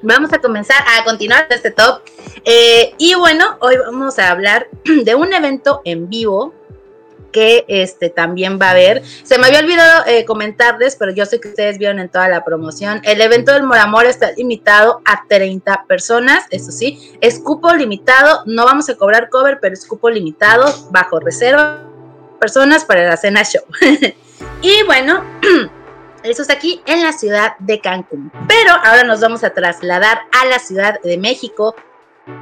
Vamos 0.00 0.32
a 0.32 0.38
comenzar 0.38 0.82
a 0.98 1.04
continuar 1.04 1.46
este 1.50 1.70
top. 1.70 2.00
Eh, 2.44 2.94
y 2.98 3.14
bueno, 3.14 3.56
hoy 3.60 3.76
vamos 3.76 4.18
a 4.18 4.30
hablar 4.30 4.68
de 5.04 5.14
un 5.14 5.32
evento 5.32 5.82
en 5.84 6.08
vivo 6.08 6.54
que 7.30 7.64
este 7.68 8.10
también 8.10 8.58
va 8.60 8.68
a 8.68 8.70
haber. 8.72 9.02
Se 9.22 9.38
me 9.38 9.46
había 9.46 9.60
olvidado 9.60 10.04
eh, 10.06 10.24
comentarles, 10.26 10.96
pero 10.96 11.12
yo 11.12 11.24
sé 11.24 11.40
que 11.40 11.48
ustedes 11.48 11.78
vieron 11.78 11.98
en 11.98 12.10
toda 12.10 12.28
la 12.28 12.44
promoción. 12.44 13.00
El 13.04 13.22
evento 13.22 13.52
del 13.52 13.62
Moramor 13.62 14.04
está 14.04 14.32
limitado 14.32 15.00
a 15.06 15.24
30 15.26 15.84
personas, 15.88 16.44
eso 16.50 16.70
sí, 16.72 17.12
es 17.22 17.38
cupo 17.38 17.72
limitado, 17.72 18.42
no 18.44 18.66
vamos 18.66 18.90
a 18.90 18.96
cobrar 18.96 19.30
cover, 19.30 19.60
pero 19.62 19.72
es 19.72 19.86
cupo 19.86 20.10
limitado, 20.10 20.66
bajo 20.90 21.20
reserva, 21.20 21.91
personas 22.42 22.84
para 22.84 23.08
la 23.08 23.16
cena 23.16 23.44
show. 23.44 23.62
y 24.62 24.82
bueno, 24.82 25.22
eso 26.24 26.42
está 26.42 26.54
aquí 26.54 26.82
en 26.86 27.02
la 27.02 27.12
ciudad 27.12 27.52
de 27.60 27.80
Cancún. 27.80 28.32
Pero 28.48 28.72
ahora 28.72 29.04
nos 29.04 29.20
vamos 29.20 29.44
a 29.44 29.50
trasladar 29.50 30.22
a 30.32 30.46
la 30.46 30.58
Ciudad 30.58 31.00
de 31.02 31.16
México 31.18 31.76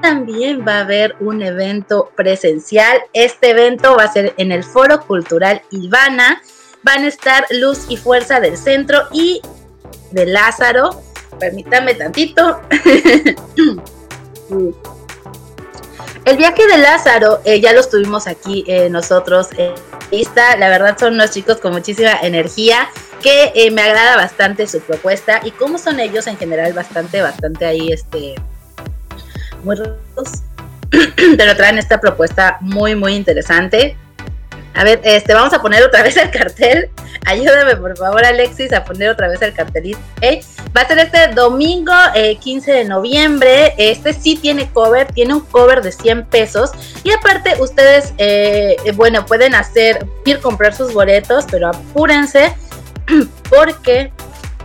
también 0.03 0.65
va 0.67 0.79
a 0.79 0.81
haber 0.81 1.17
un 1.21 1.43
evento 1.43 2.11
presencial. 2.15 2.99
Este 3.13 3.51
evento 3.51 3.97
va 3.97 4.05
a 4.05 4.13
ser 4.13 4.35
en 4.37 4.53
el 4.53 4.63
Foro 4.65 5.01
Cultural 5.07 5.63
Ivana. 5.71 6.43
Van 6.83 7.05
a 7.05 7.09
estar 7.09 7.47
Luz 7.51 7.87
y 7.89 7.97
Fuerza 7.97 8.41
del 8.41 8.57
Centro 8.57 9.03
y 9.13 9.41
de 10.11 10.27
Lázaro. 10.27 11.03
Permítanme 11.39 11.95
tantito. 11.95 12.61
El 16.25 16.37
viaje 16.37 16.67
de 16.67 16.79
Lázaro 16.79 17.41
eh, 17.45 17.61
ya 17.61 17.73
lo 17.73 17.83
tuvimos 17.83 18.27
aquí 18.27 18.65
eh, 18.67 18.91
nosotros 18.91 19.49
en 19.57 19.73
lista. 20.11 20.57
La 20.57 20.69
verdad 20.69 20.99
son 20.99 21.15
unos 21.15 21.31
chicos 21.31 21.59
con 21.59 21.73
muchísima 21.73 22.13
energía 22.21 22.89
que 23.23 23.53
eh, 23.55 23.71
me 23.71 23.83
agrada 23.83 24.17
bastante 24.17 24.67
su 24.67 24.81
propuesta 24.81 25.41
y 25.45 25.51
cómo 25.51 25.79
son 25.79 25.99
ellos 25.99 26.27
en 26.27 26.37
general 26.37 26.73
bastante, 26.73 27.23
bastante 27.23 27.65
ahí 27.65 27.93
este 27.93 28.35
muy 29.63 29.77
raros, 29.77 30.43
pero 31.37 31.57
traen 31.57 31.79
esta 31.79 32.01
propuesta 32.01 32.59
muy, 32.61 32.95
muy 32.95 33.15
interesante. 33.15 33.97
A 34.75 34.85
ver, 34.85 35.01
este, 35.05 35.35
vamos 35.35 35.53
a 35.53 35.61
poner 35.61 35.83
otra 35.83 36.03
vez 36.03 36.17
el 36.17 36.31
cartel. 36.31 36.91
Ayúdame, 37.27 37.77
por 37.77 37.97
favor, 37.97 38.25
Alexis, 38.25 38.73
a 38.73 38.85
poner 38.85 39.11
otra 39.11 39.29
vez 39.29 39.43
el 39.43 39.53
cartelito. 39.53 39.99
Va 40.77 40.83
a 40.83 40.87
ser 40.87 40.99
este 40.99 41.29
domingo 41.35 41.93
15 42.41 42.71
eh, 42.71 42.75
de 42.75 42.85
noviembre. 42.85 43.75
Este 43.77 44.13
sí 44.13 44.37
tiene 44.37 44.71
cover, 44.71 45.13
tiene 45.13 45.35
un 45.35 45.41
cover 45.41 45.83
de 45.83 45.91
100 45.91 46.27
pesos. 46.27 46.71
Y 47.03 47.11
aparte, 47.11 47.61
ustedes, 47.61 48.15
eh, 48.19 48.77
bueno, 48.95 49.27
pueden 49.27 49.55
hacer, 49.55 50.07
ir 50.25 50.41
comprar 50.41 50.75
sus 50.75 50.95
boletos, 50.95 51.45
pero 51.51 51.69
apúrense 51.69 52.55
porque 53.51 54.13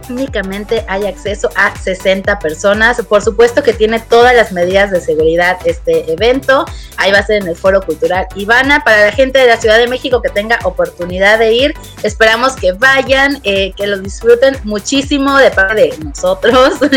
únicamente 0.10 0.86
hay 0.88 1.06
acceso 1.06 1.50
a 1.56 1.76
60 1.76 2.40
personas. 2.40 3.02
Por 3.04 3.22
supuesto 3.22 3.64
que 3.64 3.74
tiene 3.74 4.00
todas 4.00 4.36
las 4.36 4.52
medidas 4.52 4.92
de 4.92 5.02
seguridad 5.02 5.58
este 5.66 6.12
evento. 6.12 6.66
Ahí 6.98 7.12
va 7.12 7.20
a 7.20 7.26
ser 7.26 7.42
en 7.42 7.48
el 7.48 7.56
Foro 7.56 7.82
Cultural 7.82 8.28
Ivana. 8.36 8.84
Para 8.84 9.06
la 9.06 9.12
gente 9.12 9.40
de 9.40 9.48
la 9.48 9.58
Ciudad 9.58 9.78
de 9.78 9.88
México 9.88 10.22
que 10.22 10.30
tenga 10.30 10.60
oportunidad 10.64 11.40
de 11.40 11.54
ir, 11.54 11.74
esperamos 12.04 12.56
que 12.56 12.74
vayan, 12.74 13.40
eh, 13.44 13.74
que 13.76 13.88
lo 13.88 14.00
disfruten 14.00 14.58
muchísimo 14.64 15.38
de 15.38 15.52
parte 15.52 15.90
de 15.90 15.98
nosotros. 16.04 16.80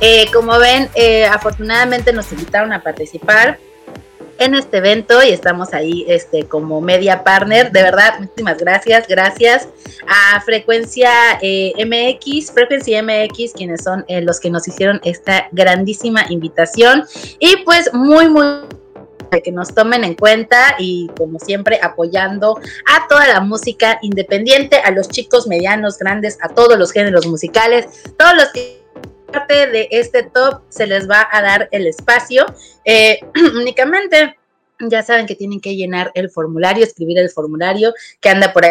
Eh, 0.00 0.30
como 0.32 0.58
ven, 0.58 0.88
eh, 0.94 1.24
afortunadamente 1.24 2.12
nos 2.12 2.30
invitaron 2.30 2.72
a 2.72 2.82
participar 2.82 3.58
en 4.38 4.54
este 4.54 4.78
evento 4.78 5.22
y 5.22 5.30
estamos 5.30 5.74
ahí 5.74 6.04
este, 6.08 6.44
como 6.44 6.80
media 6.80 7.24
partner. 7.24 7.70
De 7.72 7.82
verdad, 7.82 8.20
muchísimas 8.20 8.58
gracias. 8.58 9.06
Gracias 9.08 9.68
a 10.06 10.40
Frecuencia 10.40 11.10
eh, 11.42 11.72
MX, 11.84 12.52
Frecuencia 12.52 13.02
MX, 13.02 13.52
quienes 13.52 13.82
son 13.82 14.04
eh, 14.08 14.20
los 14.20 14.40
que 14.40 14.50
nos 14.50 14.66
hicieron 14.66 15.00
esta 15.04 15.48
grandísima 15.52 16.24
invitación. 16.28 17.04
Y 17.38 17.56
pues 17.64 17.92
muy, 17.92 18.28
muy 18.28 18.44
que 19.44 19.52
nos 19.52 19.74
tomen 19.74 20.04
en 20.04 20.14
cuenta 20.14 20.76
y 20.78 21.10
como 21.16 21.38
siempre 21.38 21.78
apoyando 21.82 22.58
a 22.86 23.08
toda 23.08 23.28
la 23.28 23.40
música 23.40 23.98
independiente, 24.00 24.78
a 24.78 24.90
los 24.90 25.08
chicos 25.08 25.46
medianos, 25.46 25.98
grandes, 25.98 26.38
a 26.40 26.48
todos 26.48 26.78
los 26.78 26.92
géneros 26.92 27.26
musicales, 27.26 27.86
todos 28.16 28.34
los 28.34 28.48
que 28.52 28.87
parte 29.30 29.66
de 29.66 29.88
este 29.90 30.22
top 30.22 30.62
se 30.68 30.86
les 30.86 31.08
va 31.08 31.28
a 31.30 31.42
dar 31.42 31.68
el 31.72 31.86
espacio. 31.86 32.46
Eh, 32.84 33.20
únicamente 33.56 34.36
ya 34.80 35.02
saben 35.02 35.26
que 35.26 35.34
tienen 35.34 35.60
que 35.60 35.76
llenar 35.76 36.10
el 36.14 36.30
formulario, 36.30 36.84
escribir 36.84 37.18
el 37.18 37.30
formulario 37.30 37.92
que 38.20 38.28
anda 38.28 38.52
por 38.52 38.64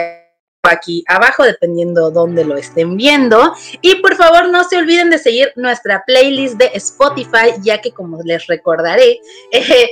aquí 0.63 1.03
abajo, 1.07 1.43
dependiendo 1.43 2.11
dónde 2.11 2.43
lo 2.45 2.57
estén 2.57 2.97
viendo. 2.97 3.53
Y 3.81 3.95
por 3.95 4.15
favor, 4.15 4.49
no 4.49 4.63
se 4.63 4.77
olviden 4.77 5.09
de 5.09 5.17
seguir 5.17 5.51
nuestra 5.55 6.03
playlist 6.05 6.55
de 6.55 6.71
Spotify, 6.75 7.53
ya 7.61 7.79
que 7.81 7.91
como 7.91 8.21
les 8.23 8.47
recordaré, 8.47 9.19
eh, 9.51 9.89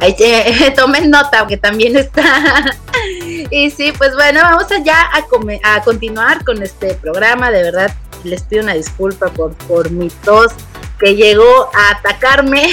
Ahí 0.00 0.16
tomen 0.76 1.10
nota, 1.10 1.46
que 1.46 1.56
también 1.56 1.96
está. 1.96 2.64
y 3.50 3.70
sí, 3.70 3.92
pues 3.96 4.14
bueno, 4.14 4.40
vamos 4.42 4.70
allá 4.72 4.96
a, 5.12 5.76
a 5.76 5.82
continuar 5.82 6.44
con 6.44 6.62
este 6.62 6.94
programa. 6.94 7.50
De 7.50 7.62
verdad, 7.62 7.94
les 8.24 8.42
pido 8.42 8.62
una 8.62 8.74
disculpa 8.74 9.28
por, 9.28 9.54
por 9.54 9.90
mi 9.90 10.08
tos 10.08 10.52
que 10.98 11.14
llegó 11.14 11.70
a 11.74 11.98
atacarme. 11.98 12.66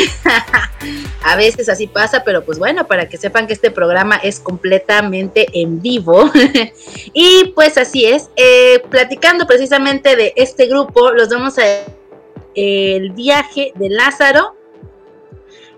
a 1.24 1.36
veces 1.36 1.70
así 1.70 1.88
pasa, 1.88 2.24
pero 2.24 2.44
pues 2.44 2.60
bueno, 2.60 2.88
para 2.88 3.10
que 3.10 3.18
sepan 3.18 3.48
que 3.48 3.54
este 3.54 3.72
programa 3.72 4.16
es 4.18 4.40
completamente 4.40 5.48
en 5.54 5.82
vivo. 5.82 6.32
y 7.14 7.52
pues 7.56 7.78
así 7.78 8.06
es, 8.06 8.30
eh, 8.36 8.82
platicando 8.90 9.46
precisamente 9.46 10.16
de 10.16 10.34
este 10.36 10.68
grupo, 10.68 11.12
los 11.12 11.30
vamos 11.30 11.58
a 11.58 11.64
el 12.56 13.12
viaje 13.12 13.74
de 13.76 13.90
Lázaro. 13.90 14.56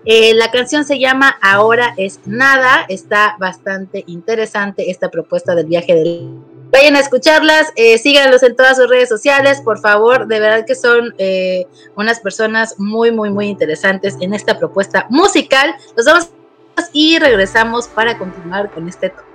Eh, 0.06 0.34
la 0.34 0.50
canción 0.50 0.84
se 0.84 0.98
llama 0.98 1.36
Ahora 1.40 1.94
es 1.96 2.20
nada. 2.26 2.84
Está 2.88 3.36
bastante 3.38 4.04
interesante 4.06 4.90
esta 4.90 5.10
propuesta 5.10 5.54
del 5.54 5.66
viaje 5.66 5.94
de 5.94 6.28
Vayan 6.74 6.96
a 6.96 7.00
escucharlas, 7.00 7.72
eh, 7.76 7.98
síganlos 7.98 8.42
en 8.42 8.56
todas 8.56 8.76
sus 8.76 8.88
redes 8.88 9.08
sociales, 9.08 9.60
por 9.60 9.78
favor, 9.78 10.26
de 10.26 10.40
verdad 10.40 10.66
que 10.66 10.74
son 10.74 11.14
eh, 11.18 11.68
unas 11.94 12.18
personas 12.18 12.80
muy, 12.80 13.12
muy, 13.12 13.30
muy 13.30 13.46
interesantes 13.46 14.16
en 14.20 14.34
esta 14.34 14.58
propuesta 14.58 15.06
musical. 15.08 15.72
Los 15.96 16.04
vamos 16.04 16.30
y 16.92 17.20
regresamos 17.20 17.86
para 17.86 18.18
continuar 18.18 18.72
con 18.72 18.88
este 18.88 19.10
toque. 19.10 19.33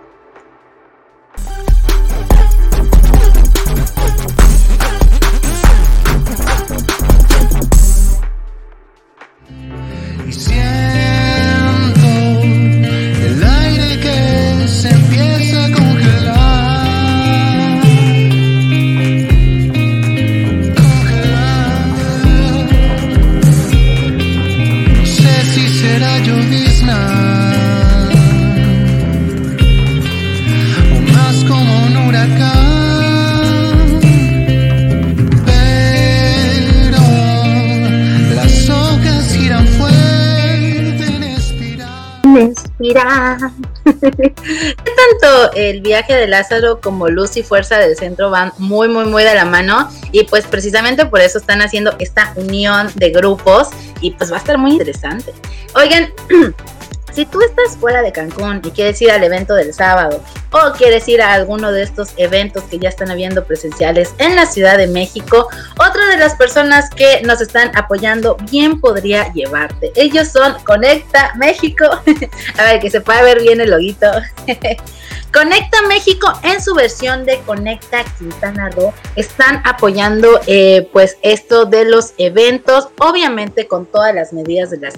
El 45.69 45.81
viaje 45.81 46.13
de 46.13 46.27
Lázaro 46.27 46.81
como 46.81 47.07
Luz 47.07 47.37
y 47.37 47.43
Fuerza 47.43 47.77
del 47.77 47.95
Centro 47.95 48.29
van 48.29 48.51
muy, 48.57 48.87
muy, 48.87 49.05
muy 49.05 49.23
de 49.23 49.35
la 49.35 49.45
mano? 49.45 49.89
Y 50.11 50.23
pues 50.23 50.45
precisamente 50.45 51.05
por 51.05 51.21
eso 51.21 51.37
están 51.37 51.61
haciendo 51.61 51.95
esta 51.99 52.33
unión 52.35 52.89
de 52.95 53.11
grupos 53.11 53.69
y 54.01 54.11
pues 54.11 54.31
va 54.31 54.35
a 54.35 54.39
estar 54.39 54.57
muy 54.57 54.71
interesante. 54.71 55.33
Oigan, 55.75 56.11
Si 57.13 57.25
tú 57.25 57.41
estás 57.41 57.77
fuera 57.77 58.01
de 58.01 58.11
Cancún 58.11 58.61
y 58.63 58.71
quieres 58.71 59.01
ir 59.01 59.11
al 59.11 59.23
evento 59.23 59.55
del 59.55 59.73
sábado 59.73 60.23
o 60.51 60.71
quieres 60.77 61.07
ir 61.07 61.21
a 61.21 61.33
alguno 61.33 61.71
de 61.71 61.83
estos 61.83 62.09
eventos 62.17 62.63
que 62.63 62.79
ya 62.79 62.89
están 62.89 63.11
habiendo 63.11 63.43
presenciales 63.45 64.13
en 64.17 64.35
la 64.35 64.45
Ciudad 64.45 64.77
de 64.77 64.87
México, 64.87 65.47
otra 65.79 66.07
de 66.07 66.17
las 66.17 66.35
personas 66.35 66.89
que 66.89 67.21
nos 67.23 67.41
están 67.41 67.75
apoyando 67.75 68.37
bien 68.51 68.79
podría 68.79 69.31
llevarte. 69.33 69.91
Ellos 69.95 70.29
son 70.29 70.55
Conecta 70.63 71.33
México. 71.37 71.85
a 72.57 72.63
ver, 72.63 72.79
que 72.79 72.89
se 72.89 73.01
pueda 73.01 73.21
ver 73.21 73.41
bien 73.41 73.61
el 73.61 73.71
loguito. 73.71 74.07
Conecta 75.33 75.83
México 75.87 76.33
en 76.43 76.61
su 76.61 76.73
versión 76.73 77.23
de 77.23 77.39
Conecta 77.41 78.03
Quintana 78.17 78.69
Roo 78.69 78.93
están 79.15 79.61
apoyando 79.63 80.39
eh, 80.47 80.89
pues 80.91 81.17
esto 81.21 81.65
de 81.65 81.85
los 81.85 82.13
eventos, 82.17 82.87
obviamente 82.99 83.67
con 83.67 83.85
todas 83.85 84.15
las 84.15 84.33
medidas 84.33 84.71
de 84.71 84.77
las 84.77 84.95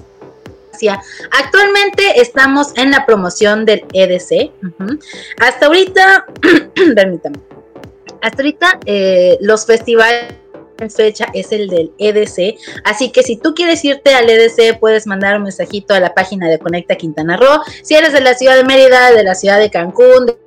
Actualmente 1.32 2.22
estamos 2.22 2.74
en 2.78 2.92
la 2.92 3.06
promoción 3.06 3.66
del 3.66 3.84
EDC. 3.94 4.52
Hasta 5.40 5.66
ahorita, 5.68 6.26
permítame, 6.96 7.38
hasta 8.22 8.42
ahorita 8.42 8.80
eh, 8.86 9.38
los 9.42 9.66
festivales 9.66 10.34
fecha 10.90 11.28
es 11.34 11.52
el 11.52 11.68
del 11.68 11.92
EDC. 12.00 12.58
Así 12.84 13.12
que 13.12 13.24
si 13.24 13.38
tú 13.38 13.54
quieres 13.54 13.84
irte 13.86 14.16
al 14.16 14.30
EDC, 14.30 14.80
puedes 14.80 15.06
mandar 15.06 15.38
un 15.38 15.44
mensajito 15.44 15.94
a 15.94 16.00
la 16.00 16.14
página 16.14 16.50
de 16.50 16.58
Conecta 16.58 16.96
Quintana 16.96 17.38
Roo. 17.38 17.62
Si 17.84 17.94
eres 17.94 18.14
de 18.14 18.22
la 18.22 18.34
ciudad 18.34 18.56
de 18.56 18.64
Mérida, 18.64 19.12
de 19.12 19.24
la 19.24 19.36
ciudad 19.36 19.60
de 19.60 19.70
Cancún, 19.70 20.26
de 20.26 20.38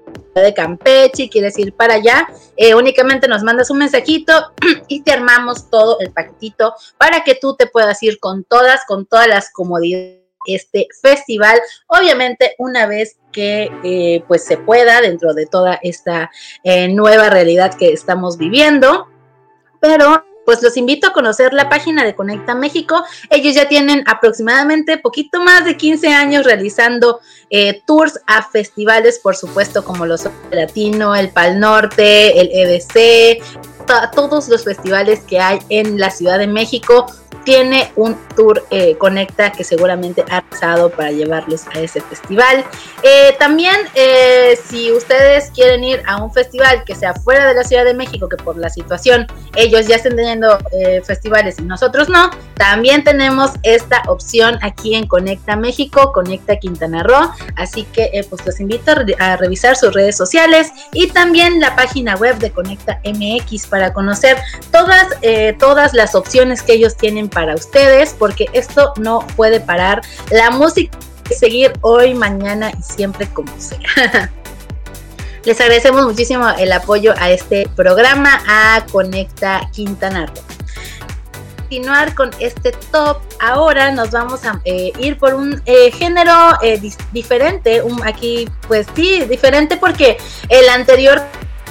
de 0.40 0.55
Campeche 0.55 1.25
y 1.25 1.31
quieres 1.31 1.59
ir 1.59 1.75
para 1.75 1.94
allá, 1.94 2.29
eh, 2.57 2.75
únicamente 2.75 3.29
nos 3.29 3.42
mandas 3.42 3.70
un 3.70 3.79
mensajito 3.79 4.33
y 4.88 5.03
te 5.03 5.12
armamos 5.12 5.70
todo 5.70 5.99
el 6.01 6.12
paquetito 6.12 6.75
para 6.99 7.25
que 7.25 7.35
tú 7.35 7.57
te 7.57 7.66
puedas 7.66 8.03
ir 8.03 8.18
con 8.18 8.44
todas, 8.44 8.83
con 8.87 9.07
todas 9.07 9.29
las 9.29 9.51
comodidades 9.53 10.25
este 10.47 10.88
festival. 11.01 11.61
Obviamente, 11.87 12.55
una 12.59 12.87
vez 12.87 13.18
que 13.33 13.70
eh, 13.83 14.23
pues 14.29 14.44
se 14.44 14.57
pueda 14.57 15.01
dentro 15.01 15.35
de 15.35 15.47
toda 15.47 15.79
esta 15.83 16.31
eh, 16.62 16.88
nueva 16.88 17.31
realidad 17.31 17.75
que 17.75 17.92
estamos 17.92 18.37
viviendo. 18.38 19.09
Pero 19.81 20.25
pues 20.44 20.62
los 20.62 20.76
invito 20.76 21.09
a 21.09 21.12
conocer 21.12 21.52
la 21.52 21.68
página 21.68 22.04
de 22.04 22.14
Conecta 22.14 22.54
México. 22.54 23.04
Ellos 23.30 23.54
ya 23.54 23.68
tienen 23.68 24.04
aproximadamente 24.07 24.98
poquito 24.98 25.42
más 25.42 25.64
de 25.64 25.76
15 25.76 26.09
años 26.09 26.44
realizando 26.44 27.20
eh, 27.50 27.83
tours 27.85 28.20
a 28.26 28.42
festivales, 28.42 29.18
por 29.18 29.37
supuesto, 29.37 29.85
como 29.85 30.07
los 30.07 30.28
Latino, 30.50 31.14
el 31.14 31.30
Pal 31.30 31.61
Norte, 31.61 32.40
el 32.40 32.50
EDC, 32.52 33.42
todos 34.14 34.48
los 34.48 34.64
festivales 34.64 35.20
que 35.20 35.40
hay 35.40 35.59
en 35.68 35.98
la 35.98 36.11
Ciudad 36.11 36.38
de 36.38 36.46
México 36.46 37.07
tiene 37.44 37.92
un 37.96 38.16
tour 38.35 38.64
eh, 38.70 38.96
Conecta 38.96 39.52
que 39.52 39.64
seguramente 39.64 40.24
ha 40.30 40.42
pasado 40.42 40.90
para 40.90 41.12
llevarlos 41.12 41.66
a 41.74 41.78
ese 41.78 42.00
festival. 42.00 42.64
Eh, 43.02 43.37
también, 43.38 43.76
eh, 43.94 44.59
si 44.66 44.90
ustedes 44.90 45.50
quieren 45.50 45.85
ir 45.85 46.02
a 46.07 46.22
un 46.22 46.33
festival 46.33 46.85
que 46.85 46.94
sea 46.94 47.14
fuera 47.14 47.46
de 47.46 47.54
la 47.54 47.62
Ciudad 47.62 47.85
de 47.85 47.94
México, 47.94 48.28
que 48.28 48.37
por 48.37 48.57
la 48.57 48.70
situación 48.70 49.26
ellos 49.57 49.87
ya 49.87 49.96
estén 49.96 50.16
teniendo 50.16 50.59
festivales 51.04 51.59
y 51.59 51.62
nosotros 51.62 52.09
no, 52.09 52.30
también 52.54 53.04
tenemos 53.04 53.50
esta 53.62 54.02
opción 54.09 54.59
aquí 54.62 54.94
en 54.94 55.07
Conecta 55.07 55.57
México, 55.57 56.12
Conecta 56.12 56.57
Quintana 56.57 57.02
Roo. 57.02 57.30
Así 57.57 57.85
que 57.85 58.24
pues 58.28 58.44
los 58.44 58.59
invito 58.61 58.92
a, 59.18 59.37
revisar 59.37 59.76
sus 59.76 59.92
redes 59.92 60.16
sociales 60.16 60.72
y 60.92 61.09
también 61.09 61.61
la 61.61 61.76
página 61.76 62.16
web 62.16 62.38
de 62.38 62.50
Conecta 62.50 63.00
MX 63.04 63.66
para 63.66 63.92
conocer 63.92 64.38
todas, 64.72 65.07
todas 65.59 65.92
las 65.92 66.14
opciones 66.14 66.62
que 66.62 66.74
ellos 66.74 66.96
tienen 66.96 67.28
para 67.35 67.55
ustedes, 67.55 68.14
porque 68.18 68.47
esto 68.53 68.94
no 68.97 69.27
puede 69.37 69.61
parar. 69.61 70.01
La 70.31 70.51
música 70.51 70.97
seguir 71.33 71.73
hoy, 71.81 72.14
mañana 72.14 72.70
y 72.79 72.83
siempre 72.83 73.27
como 73.29 73.53
sea. 73.59 74.31
Les 75.44 75.61
agradecemos 75.61 76.07
muchísimo 76.07 76.49
el 76.59 76.73
apoyo 76.73 77.14
a 77.18 77.31
este 77.31 77.68
programa, 77.77 78.42
a 78.47 78.85
Conecta 78.90 79.68
Quintana 79.73 80.27
Roo. 80.27 80.42
Continuar 81.59 82.14
con 82.14 82.31
este 82.38 82.73
top, 82.92 83.18
ahora 83.40 83.90
nos 83.90 84.11
vamos 84.11 84.44
a 84.44 84.61
eh, 84.64 84.92
ir 84.99 85.18
por 85.18 85.35
un 85.35 85.61
eh, 85.66 85.90
género 85.90 86.33
eh, 86.62 86.81
diferente, 87.12 87.83
un, 87.83 88.01
aquí 88.07 88.49
pues 88.68 88.87
sí, 88.94 89.25
diferente 89.25 89.77
porque 89.77 90.18
el 90.49 90.68
anterior 90.68 91.20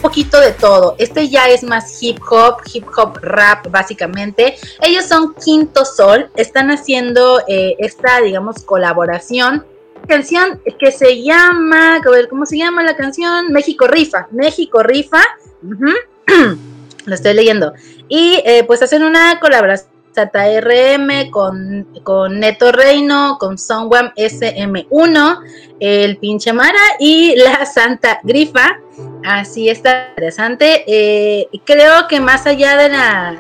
poquito 0.04 0.40
de 0.40 0.52
todo. 0.52 0.96
Este 1.00 1.30
ya 1.30 1.48
es 1.48 1.64
más 1.64 2.04
hip 2.04 2.20
hop, 2.30 2.58
hip 2.72 2.86
hop 2.96 3.18
rap 3.22 3.68
básicamente. 3.72 4.56
Ellos 4.82 5.06
son 5.06 5.34
Quinto 5.34 5.86
Sol, 5.86 6.30
están 6.36 6.70
haciendo 6.70 7.42
eh, 7.48 7.76
esta, 7.80 8.20
digamos, 8.22 8.62
colaboración. 8.64 9.66
Canción 10.08 10.62
que 10.78 10.92
se 10.92 11.24
llama, 11.24 12.02
¿cómo 12.30 12.46
se 12.46 12.58
llama 12.58 12.84
la 12.84 12.98
canción? 12.98 13.52
México 13.54 13.88
Rifa, 13.88 14.28
México 14.32 14.84
Rifa. 14.84 15.24
Lo 17.06 17.16
estoy 17.16 17.34
leyendo. 17.34 17.74
Y 18.10 18.42
eh, 18.46 18.66
pues 18.66 18.82
hacen 18.82 19.04
una 19.04 19.40
colaboración 19.40 19.94
ZRM, 20.14 21.32
con, 21.32 21.88
con 22.04 22.40
Neto 22.40 22.72
Reino, 22.72 23.38
con 23.40 23.58
Songwam 23.58 24.12
SM1, 24.16 25.40
el 25.80 26.18
Pinche 26.18 26.54
Mara 26.54 26.82
y 27.00 27.36
la 27.36 27.66
Santa 27.66 28.20
Grifa. 28.24 28.80
Así 29.26 29.70
está 29.70 30.10
interesante. 30.10 30.84
Eh, 30.88 31.48
creo 31.66 32.08
que 32.08 32.20
más 32.20 32.46
allá 32.46 32.78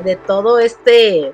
de, 0.04 0.16
todo 0.16 0.60
este 0.60 1.34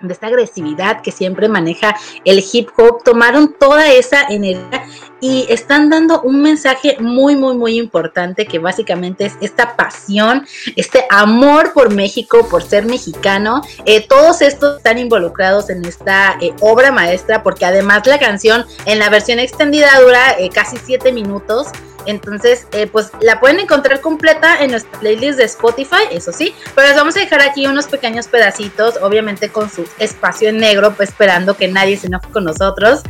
de 0.00 0.12
esta 0.12 0.26
agresividad 0.26 1.00
que 1.00 1.12
siempre 1.12 1.48
maneja 1.48 1.94
el 2.24 2.44
hip 2.52 2.70
hop, 2.76 3.04
tomaron 3.04 3.54
toda 3.56 3.92
esa 3.92 4.24
energía 4.24 4.84
y 5.20 5.46
están 5.48 5.88
dando 5.88 6.20
un 6.22 6.42
mensaje 6.42 6.96
muy, 6.98 7.36
muy, 7.36 7.56
muy 7.56 7.78
importante 7.78 8.44
que 8.44 8.58
básicamente 8.58 9.26
es 9.26 9.34
esta 9.40 9.76
pasión, 9.76 10.44
este 10.74 11.04
amor 11.08 11.72
por 11.72 11.94
México, 11.94 12.48
por 12.50 12.64
ser 12.64 12.84
mexicano. 12.84 13.62
Eh, 13.86 14.04
todos 14.08 14.42
estos 14.42 14.78
están 14.78 14.98
involucrados 14.98 15.70
en 15.70 15.84
esta 15.84 16.36
eh, 16.40 16.52
obra 16.60 16.90
maestra 16.90 17.44
porque 17.44 17.64
además 17.64 18.04
la 18.08 18.18
canción 18.18 18.66
en 18.86 18.98
la 18.98 19.08
versión 19.08 19.38
extendida 19.38 20.00
dura 20.00 20.36
casi 20.52 20.76
siete 20.78 21.12
minutos. 21.12 21.68
Entonces, 22.06 22.66
pues 22.90 23.10
la 23.20 23.40
pueden 23.40 23.60
encontrar 23.60 24.00
completa 24.00 24.62
en 24.62 24.72
nuestra 24.72 24.98
playlist 25.00 25.38
de 25.38 25.44
Spotify, 25.44 26.04
eso 26.10 26.32
sí, 26.32 26.54
pero 26.74 26.88
les 26.88 26.96
vamos 26.96 27.16
a 27.16 27.20
dejar 27.20 27.42
aquí 27.42 27.66
unos 27.66 27.86
pequeños 27.86 28.28
pedacitos, 28.28 28.96
obviamente 29.00 29.48
con 29.50 29.70
su 29.70 29.84
espacio 29.98 30.48
en 30.48 30.58
negro, 30.58 30.94
pues 30.94 31.10
esperando 31.10 31.56
que 31.56 31.68
nadie 31.68 31.96
se 31.96 32.06
enoje 32.06 32.28
con 32.30 32.44
nosotros. 32.44 33.02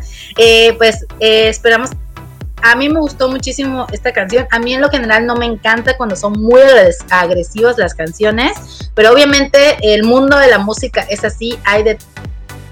pues 0.79 1.07
esperamos 1.21 1.91
a 2.63 2.77
mí 2.77 2.89
me 2.89 3.01
gustó 3.01 3.29
muchísimo 3.29 3.87
esta 3.93 4.13
canción. 4.13 4.47
A 4.51 4.59
mí 4.59 4.73
en 4.73 4.81
lo 4.81 4.89
general 4.89 5.27
no 5.27 5.35
me 5.35 5.47
encanta 5.47 5.97
cuando 5.97 6.15
son 6.17 6.35
muy 6.35 6.61
agresivas 7.11 7.77
las 7.77 7.95
canciones, 7.95 8.91
pero 8.95 9.13
obviamente 9.13 9.77
el 9.83 10.05
mundo 10.05 10.39
de 10.39 10.49
la 10.49 10.59
música 10.59 11.05
es 11.11 11.25
así, 11.25 11.59
hay 11.65 11.83
de 11.83 11.99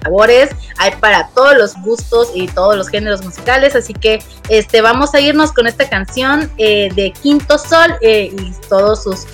sabores, 0.02 0.50
hay 0.78 0.92
para 0.96 1.28
todos 1.28 1.56
los 1.56 1.74
gustos 1.82 2.30
y 2.34 2.48
todos 2.48 2.76
los 2.76 2.88
géneros 2.88 3.24
musicales, 3.24 3.74
así 3.74 3.94
que 3.94 4.22
este 4.48 4.80
vamos 4.80 5.14
a 5.14 5.20
irnos 5.20 5.52
con 5.52 5.66
esta 5.66 5.88
canción 5.88 6.50
eh, 6.58 6.90
de 6.94 7.12
Quinto 7.12 7.58
Sol 7.58 7.94
eh, 8.00 8.32
y 8.36 8.52
todos 8.68 9.04
sus 9.04 9.26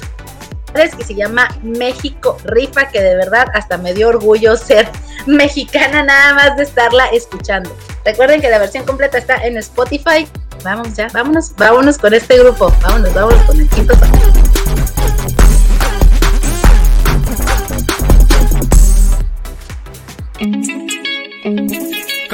que 0.96 1.04
se 1.04 1.14
llama 1.14 1.48
México 1.62 2.36
Rifa, 2.44 2.88
que 2.88 3.00
de 3.00 3.16
verdad 3.16 3.46
hasta 3.54 3.78
me 3.78 3.94
dio 3.94 4.08
orgullo 4.08 4.56
ser 4.58 4.88
mexicana 5.26 6.02
nada 6.02 6.34
más 6.34 6.56
de 6.56 6.64
estarla 6.64 7.06
escuchando. 7.06 7.74
Recuerden 8.04 8.40
que 8.40 8.50
la 8.50 8.58
versión 8.58 8.84
completa 8.84 9.18
está 9.18 9.36
en 9.44 9.56
Spotify. 9.56 10.28
Vamos 10.62 10.94
ya, 10.94 11.08
vámonos, 11.12 11.54
vámonos 11.56 11.98
con 11.98 12.12
este 12.14 12.38
grupo. 12.38 12.72
Vámonos, 12.82 13.14
vámonos 13.14 13.42
con 13.44 13.60
el 13.60 13.68
quinto 13.68 13.94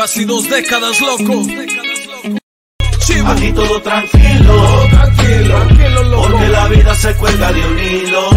Casi 0.02 0.24
dos 0.24 0.50
décadas, 0.50 1.00
loco. 1.00 1.46
Aquí 3.24 3.52
todo 3.52 3.80
tranquilo, 3.82 4.88
tranquilo, 4.90 5.54
tranquilo, 5.54 6.02
loco. 6.02 6.28
Porque 6.28 6.48
la 6.48 6.66
vida 6.66 6.92
se 6.96 7.14
cuelga 7.14 7.52
de 7.52 7.60
un 7.64 7.78
hilo. 7.78 8.30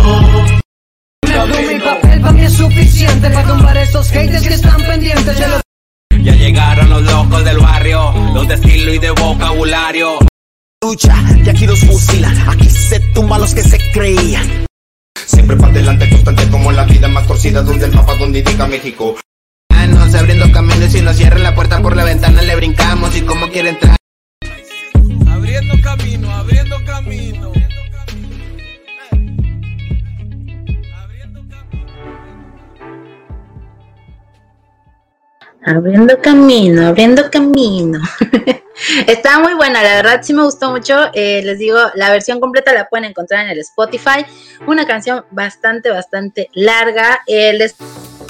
Mi 1.23 1.79
papel 1.79 2.21
para 2.21 2.31
mí 2.33 2.41
es 2.43 2.53
suficiente 2.53 3.31
para 3.31 3.47
tumbar 3.47 3.77
esos 3.77 4.11
haters 4.11 4.47
que 4.47 4.53
están 4.53 4.79
pendientes 4.83 5.39
de 5.39 5.47
los 5.47 5.61
ya 6.23 6.35
llegaron 6.35 6.87
los 6.87 7.01
locos 7.01 7.43
del 7.43 7.57
barrio, 7.57 8.13
los 8.35 8.47
de 8.47 8.53
estilo 8.53 8.93
y 8.93 8.99
de 8.99 9.09
vocabulario. 9.09 10.19
Lucha, 10.83 11.15
y 11.43 11.49
aquí 11.49 11.65
los 11.65 11.79
fusilan, 11.79 12.47
aquí 12.47 12.69
se 12.69 12.99
tumba 13.15 13.39
los 13.39 13.55
que 13.55 13.63
se 13.63 13.79
creían. 13.91 14.67
Siempre 15.25 15.57
para 15.57 15.71
adelante, 15.71 16.11
constante 16.11 16.47
como 16.47 16.71
la 16.71 16.83
vida 16.83 17.07
más 17.07 17.25
torcida, 17.25 17.63
donde 17.63 17.85
el 17.85 17.91
mapa 17.91 18.13
donde 18.17 18.37
indica 18.37 18.67
México. 18.67 19.15
Nos 19.87 20.15
abriendo 20.15 20.51
caminos 20.51 20.95
y 20.95 21.01
nos 21.01 21.15
cierran 21.15 21.43
la 21.43 21.53
puerta 21.53 21.79
por 21.79 21.95
la 21.95 22.03
ventana, 22.03 22.41
le 22.41 22.55
brincamos 22.55 23.15
y 23.15 23.21
como 23.21 23.49
quiere 23.49 23.69
entrar. 23.69 23.95
Abriendo 25.27 25.73
camino, 25.83 26.31
abriendo 26.31 26.75
camino. 26.85 27.51
Abriendo 35.67 36.21
camino, 36.21 36.87
abriendo 36.87 37.29
camino. 37.29 37.99
Está 39.07 39.39
muy 39.39 39.53
buena, 39.53 39.83
la 39.83 39.95
verdad 39.95 40.21
sí 40.23 40.33
me 40.33 40.43
gustó 40.43 40.71
mucho. 40.71 41.11
Eh, 41.13 41.41
les 41.43 41.59
digo, 41.59 41.77
la 41.95 42.09
versión 42.09 42.39
completa 42.39 42.73
la 42.73 42.87
pueden 42.87 43.05
encontrar 43.05 43.45
en 43.45 43.51
el 43.51 43.59
Spotify. 43.59 44.25
Una 44.67 44.85
canción 44.87 45.25
bastante, 45.31 45.89
bastante 45.91 46.49
larga. 46.53 47.21
Eh, 47.27 47.53
les 47.53 47.75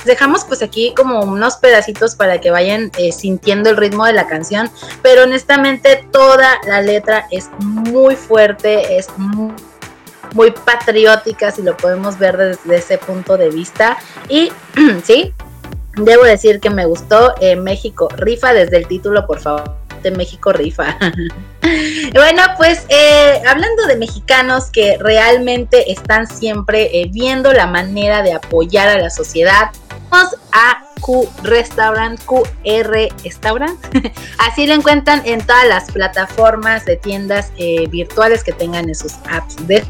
dejamos 0.05 0.45
pues 0.45 0.61
aquí 0.61 0.93
como 0.95 1.21
unos 1.21 1.57
pedacitos 1.57 2.15
para 2.15 2.39
que 2.39 2.51
vayan 2.51 2.91
eh, 2.97 3.11
sintiendo 3.11 3.69
el 3.69 3.77
ritmo 3.77 4.05
de 4.05 4.13
la 4.13 4.27
canción. 4.27 4.69
Pero 5.01 5.23
honestamente 5.23 6.05
toda 6.11 6.57
la 6.67 6.81
letra 6.81 7.27
es 7.31 7.49
muy 7.59 8.15
fuerte, 8.15 8.97
es 8.97 9.07
muy 9.17 10.51
patriótica 10.65 11.51
si 11.51 11.61
lo 11.61 11.75
podemos 11.77 12.17
ver 12.19 12.37
desde 12.37 12.75
ese 12.75 12.97
punto 12.97 13.37
de 13.37 13.49
vista 13.49 13.97
y 14.27 14.51
sí 15.03 15.33
Debo 15.97 16.23
decir 16.23 16.59
que 16.59 16.69
me 16.69 16.85
gustó 16.85 17.35
eh, 17.39 17.55
México 17.55 18.09
Rifa 18.17 18.53
desde 18.53 18.77
el 18.77 18.87
título, 18.87 19.25
por 19.25 19.39
favor, 19.39 19.77
de 20.03 20.11
México 20.11 20.51
Rifa. 20.51 20.97
bueno, 22.13 22.43
pues 22.57 22.85
eh, 22.89 23.41
hablando 23.47 23.85
de 23.87 23.95
mexicanos 23.95 24.65
que 24.65 24.97
realmente 24.99 25.91
están 25.91 26.27
siempre 26.27 27.09
viendo 27.11 27.53
la 27.53 27.67
manera 27.67 28.21
de 28.23 28.33
apoyar 28.33 28.89
a 28.89 28.99
la 28.99 29.09
sociedad, 29.09 29.71
a 30.51 30.83
Q 31.01 31.27
Restaurant, 31.43 32.19
QR 32.25 33.09
Restaurant. 33.23 33.79
Así 34.39 34.65
lo 34.65 34.73
encuentran 34.73 35.21
en 35.25 35.45
todas 35.45 35.67
las 35.67 35.91
plataformas 35.91 36.85
de 36.85 36.97
tiendas 36.97 37.51
virtuales 37.89 38.43
que 38.43 38.53
tengan 38.53 38.89
en 38.89 38.95
sus 38.95 39.13
apps 39.29 39.55
de 39.67 39.83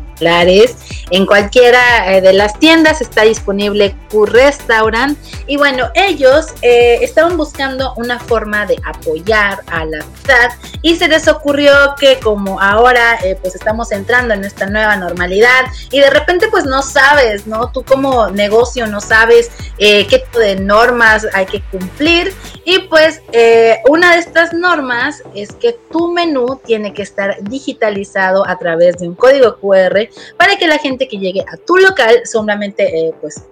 en 1.12 1.26
cualquiera 1.26 2.16
eh, 2.16 2.22
de 2.22 2.34
las 2.34 2.58
tiendas 2.60 3.02
está 3.02 3.24
disponible 3.24 3.96
Q-Restaurant. 4.10 5.18
Y 5.48 5.58
bueno, 5.58 5.90
ellos 5.94 6.48
eh, 6.62 7.00
estaban 7.02 7.38
buscando 7.38 7.94
una 7.98 8.20
forma 8.20 8.66
de 8.66 8.78
apoyar 8.86 9.60
a 9.68 9.86
la 9.86 10.02
ciudad 10.02 10.52
y 10.82 10.96
se 10.96 11.08
les 11.08 11.28
ocurrió 11.28 11.74
que 12.00 12.20
como 12.20 12.60
ahora 12.62 13.18
eh, 13.24 13.38
pues 13.42 13.56
estamos 13.56 13.92
entrando 13.92 14.34
en 14.34 14.44
esta 14.44 14.66
nueva 14.68 14.96
normalidad 14.96 15.66
y 15.92 16.00
de 16.00 16.10
repente 16.10 16.48
pues 16.50 16.66
no 16.66 16.82
sabes, 16.82 17.46
¿no? 17.46 17.72
Tú 17.72 17.84
como 17.84 18.30
negocio 18.30 18.88
no 18.88 19.02
sabes 19.02 19.52
qué 19.78 20.06
tipo 20.26 20.40
de 20.40 20.56
normas 20.56 21.28
hay 21.34 21.46
que 21.46 21.62
cumplir 21.62 22.34
y 22.64 22.80
pues 22.88 23.22
una 23.90 24.14
de 24.14 24.20
estas 24.20 24.54
normas 24.54 25.22
es 25.36 25.52
que 25.54 25.78
tu 25.92 26.12
menú 26.12 26.60
tiene 26.66 26.94
que 26.94 27.02
estar 27.02 27.38
digitalizado 27.42 28.48
a 28.48 28.58
través 28.58 28.98
de 28.98 29.08
un 29.08 29.16
código 29.16 29.58
QR 29.58 30.05
para 30.38 30.58
que 30.58 30.68
la 30.68 30.78
gente 30.78 31.08
que 31.08 31.18
llegue 31.18 31.42
a 31.42 31.58
tu 31.58 31.78
local 31.78 32.22
solamente 32.26 33.08
eh, 33.08 33.14
pues 33.22 33.44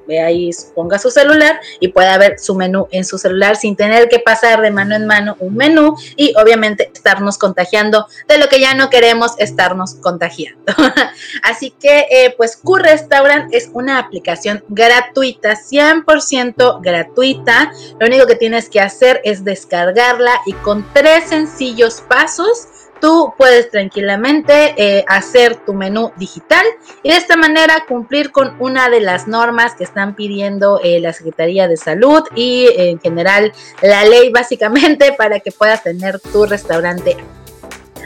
ponga 0.76 1.00
su 1.00 1.12
celular 1.12 1.60
y 1.80 1.90
pueda 1.90 2.18
ver 2.18 2.40
su 2.40 2.56
menú 2.56 2.88
en 2.92 3.06
su 3.06 3.18
celular 3.18 3.56
sin 3.56 3.76
tener 3.76 4.10
que 4.10 4.20
pasar 4.20 4.62
de 4.62 4.72
mano 4.72 4.96
en 4.96 5.08
mano 5.08 5.36
un 5.40 5.56
menú 5.56 5.96
y 6.16 6.34
obviamente 6.36 6.92
estarnos 6.94 7.38
contagiando 7.38 8.08
de 8.28 8.38
lo 8.38 8.48
que 8.48 8.60
ya 8.60 8.74
no 8.74 8.90
queremos 8.90 9.32
estarnos 9.38 9.96
contagiando. 9.96 10.74
Así 11.44 11.72
que 11.72 12.08
eh, 12.10 12.34
pues 12.38 12.58
Q 12.58 12.76
Restaurant 12.76 13.54
es 13.54 13.70
una 13.74 14.00
aplicación 14.00 14.64
gratuita, 14.70 15.56
100% 15.56 16.82
gratuita. 16.82 17.72
Lo 18.00 18.08
único 18.08 18.28
que 18.28 18.36
tienes 18.36 18.70
que 18.70 18.80
hacer 18.80 19.22
es 19.24 19.44
descargarla 19.44 20.34
y 20.46 20.54
con 20.54 20.86
tres 20.94 21.30
sencillos 21.30 22.02
pasos 22.08 22.68
tú 23.04 23.34
puedes 23.38 23.70
tranquilamente 23.70 24.76
eh, 24.78 25.04
hacer 25.10 25.58
tu 25.58 25.74
menú 25.74 26.14
digital 26.16 26.66
y 27.04 27.10
de 27.10 27.18
esta 27.18 27.36
manera 27.36 27.84
cumplir 27.86 28.32
con 28.32 28.56
una 28.60 28.90
de 28.90 29.02
las 29.02 29.28
normas 29.28 29.76
que 29.76 29.84
están 29.84 30.16
pidiendo 30.16 30.80
eh, 30.82 31.02
la 31.02 31.12
Secretaría 31.12 31.68
de 31.68 31.76
Salud 31.76 32.24
y 32.34 32.70
en 32.78 33.02
general 33.02 33.52
la 33.82 34.06
ley 34.06 34.32
básicamente 34.32 35.12
para 35.18 35.42
que 35.42 35.52
puedas 35.52 35.84
tener 35.84 36.18
tu 36.22 36.46
restaurante 36.46 37.18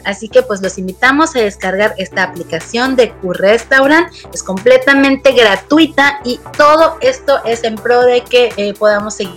Así 0.03 0.29
que 0.29 0.41
pues 0.41 0.61
los 0.61 0.77
invitamos 0.77 1.35
a 1.35 1.41
descargar 1.41 1.93
esta 1.97 2.23
aplicación 2.23 2.95
de 2.95 3.11
Q-Restaurant. 3.11 4.07
Es 4.33 4.41
completamente 4.41 5.33
gratuita 5.33 6.21
y 6.23 6.39
todo 6.57 6.97
esto 7.01 7.43
es 7.43 7.65
en 7.65 7.75
pro 7.75 8.03
de 8.03 8.21
que 8.21 8.53
eh, 8.55 8.73
podamos 8.73 9.15
seguir 9.15 9.35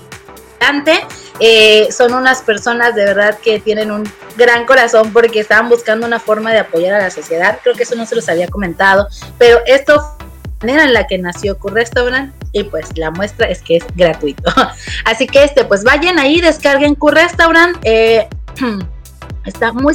Eh, 1.41 1.89
son 1.91 2.15
unas 2.15 2.43
personas 2.43 2.95
de 2.95 3.05
verdad 3.05 3.39
que 3.39 3.61
tienen 3.61 3.91
un 3.91 4.11
gran 4.37 4.67
corazón 4.67 5.13
porque 5.13 5.41
estaban 5.41 5.69
buscando 5.69 6.07
una 6.07 6.21
forma 6.21 6.53
de 6.53 6.59
apoyar 6.61 6.95
a 6.95 6.99
la 6.99 7.11
sociedad. 7.11 7.59
Creo 7.63 7.75
que 7.75 7.85
eso 7.85 7.95
no 7.95 8.07
se 8.07 8.15
los 8.15 8.29
había 8.29 8.49
comentado, 8.49 9.09
pero 9.39 9.61
esto 9.67 10.17
manera 10.61 10.85
en 10.85 10.93
la 10.93 11.07
que 11.07 11.17
nació 11.19 11.59
Q-Restaurant 11.59 12.35
y 12.53 12.65
pues 12.65 12.97
la 12.97 13.11
muestra 13.11 13.47
es 13.47 13.63
que 13.63 13.77
es 13.77 13.85
gratuito. 13.95 14.53
Así 15.05 15.27
que 15.27 15.45
este, 15.45 15.65
pues 15.65 15.85
vayan 15.85 16.19
ahí, 16.19 16.41
descarguen 16.41 16.95
Q-Restaurant. 16.95 17.77
Eh, 17.83 18.29
está 19.47 19.73
muy 19.73 19.95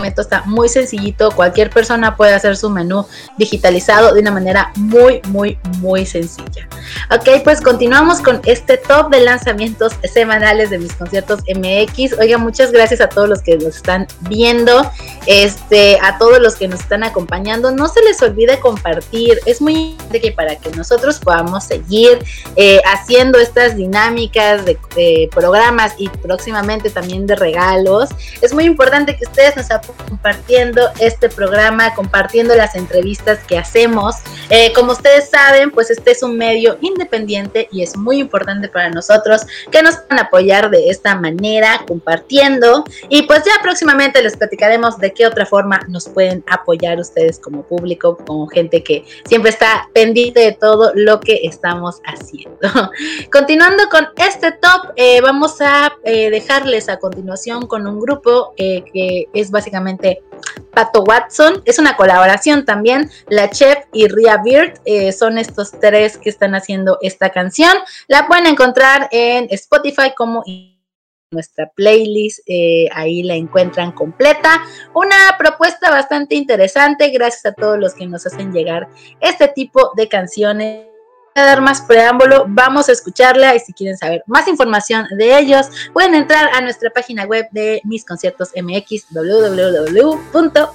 sencillo 0.00 0.22
está 0.22 0.42
muy 0.46 0.68
sencillito, 0.68 1.30
cualquier 1.30 1.70
persona 1.70 2.16
puede 2.16 2.34
hacer 2.34 2.56
su 2.56 2.70
menú 2.70 3.06
digitalizado 3.36 4.14
de 4.14 4.20
una 4.20 4.30
manera 4.30 4.72
muy, 4.76 5.20
muy, 5.28 5.58
muy 5.78 6.06
sencilla. 6.06 6.68
Ok, 7.10 7.42
pues 7.44 7.60
continuamos 7.60 8.20
con 8.20 8.40
este 8.44 8.76
top 8.76 9.10
de 9.10 9.20
lanzamientos 9.20 9.92
semanales 10.12 10.70
de 10.70 10.78
mis 10.78 10.92
conciertos 10.94 11.40
MX. 11.54 12.18
Oiga, 12.18 12.38
muchas 12.38 12.72
gracias 12.72 13.00
a 13.00 13.08
todos 13.08 13.28
los 13.28 13.42
que 13.42 13.56
nos 13.56 13.76
están 13.76 14.06
viendo, 14.22 14.90
este, 15.26 15.98
a 16.00 16.18
todos 16.18 16.40
los 16.40 16.56
que 16.56 16.68
nos 16.68 16.80
están 16.80 17.04
acompañando. 17.04 17.70
No 17.70 17.88
se 17.88 18.02
les 18.02 18.20
olvide 18.22 18.58
compartir, 18.60 19.38
es 19.46 19.60
muy 19.60 19.74
importante 19.74 20.20
que 20.20 20.32
para 20.32 20.56
que 20.56 20.70
nosotros 20.70 21.18
podamos 21.18 21.64
seguir 21.64 22.24
eh, 22.56 22.80
haciendo 22.86 23.38
estas 23.38 23.76
dinámicas 23.76 24.64
de 24.64 24.78
programas 25.32 25.94
y 25.98 26.08
próximamente 26.08 26.90
también 26.90 27.26
de 27.26 27.36
regalos, 27.36 28.10
es 28.40 28.52
muy 28.52 28.64
importante 28.64 29.16
que 29.16 29.24
ustedes 29.24 29.56
nos 29.56 29.70
apoyen 29.70 29.89
compartiendo 29.92 30.82
este 31.00 31.28
programa, 31.28 31.94
compartiendo 31.94 32.54
las 32.54 32.74
entrevistas 32.74 33.38
que 33.46 33.58
hacemos. 33.58 34.16
Eh, 34.48 34.72
como 34.74 34.92
ustedes 34.92 35.28
saben, 35.28 35.70
pues 35.70 35.90
este 35.90 36.12
es 36.12 36.22
un 36.22 36.36
medio 36.36 36.78
independiente 36.80 37.68
y 37.72 37.82
es 37.82 37.96
muy 37.96 38.18
importante 38.18 38.68
para 38.68 38.90
nosotros 38.90 39.42
que 39.70 39.82
nos 39.82 39.96
puedan 39.96 40.20
apoyar 40.20 40.70
de 40.70 40.88
esta 40.90 41.14
manera, 41.14 41.84
compartiendo. 41.86 42.84
Y 43.08 43.22
pues 43.22 43.44
ya 43.44 43.52
próximamente 43.62 44.22
les 44.22 44.36
platicaremos 44.36 44.98
de 44.98 45.12
qué 45.12 45.26
otra 45.26 45.46
forma 45.46 45.80
nos 45.88 46.08
pueden 46.08 46.44
apoyar 46.48 46.98
ustedes 46.98 47.38
como 47.38 47.62
público, 47.62 48.16
como 48.26 48.46
gente 48.46 48.82
que 48.82 49.04
siempre 49.24 49.50
está 49.50 49.88
pendiente 49.92 50.40
de 50.40 50.52
todo 50.52 50.92
lo 50.94 51.20
que 51.20 51.40
estamos 51.44 52.00
haciendo. 52.04 52.58
Continuando 53.32 53.88
con 53.90 54.08
este 54.16 54.52
top, 54.52 54.92
eh, 54.96 55.20
vamos 55.20 55.60
a 55.60 55.92
eh, 56.04 56.30
dejarles 56.30 56.88
a 56.88 56.98
continuación 56.98 57.66
con 57.66 57.86
un 57.86 58.00
grupo 58.00 58.54
que 58.56 59.28
es 59.32 59.50
básicamente 59.50 59.79
Pato 60.72 61.02
Watson. 61.02 61.62
Es 61.64 61.78
una 61.78 61.96
colaboración 61.96 62.64
también. 62.64 63.10
La 63.28 63.50
Chef 63.50 63.78
y 63.92 64.08
Ria 64.08 64.40
Beard 64.44 64.80
eh, 64.84 65.12
son 65.12 65.38
estos 65.38 65.72
tres 65.72 66.18
que 66.18 66.30
están 66.30 66.54
haciendo 66.54 66.98
esta 67.02 67.30
canción. 67.30 67.72
La 68.08 68.26
pueden 68.26 68.46
encontrar 68.46 69.08
en 69.10 69.46
Spotify 69.50 70.12
como 70.16 70.42
nuestra 71.32 71.70
playlist, 71.76 72.40
eh, 72.46 72.88
ahí 72.92 73.22
la 73.22 73.34
encuentran 73.34 73.92
completa. 73.92 74.62
Una 74.94 75.36
propuesta 75.38 75.88
bastante 75.90 76.34
interesante, 76.34 77.10
gracias 77.10 77.46
a 77.46 77.52
todos 77.52 77.78
los 77.78 77.94
que 77.94 78.06
nos 78.06 78.26
hacen 78.26 78.52
llegar 78.52 78.88
este 79.20 79.46
tipo 79.46 79.92
de 79.96 80.08
canciones 80.08 80.89
dar 81.44 81.60
más 81.60 81.82
preámbulo, 81.82 82.46
vamos 82.48 82.88
a 82.88 82.92
escucharla 82.92 83.54
y 83.54 83.60
si 83.60 83.72
quieren 83.72 83.96
saber 83.96 84.22
más 84.26 84.48
información 84.48 85.06
de 85.16 85.38
ellos, 85.38 85.66
pueden 85.92 86.14
entrar 86.14 86.48
a 86.54 86.60
nuestra 86.60 86.90
página 86.90 87.24
web 87.24 87.46
de 87.52 87.80
mis 87.84 88.04
conciertos 88.04 88.50
MX, 88.54 89.06
www.px.com. 89.10 90.70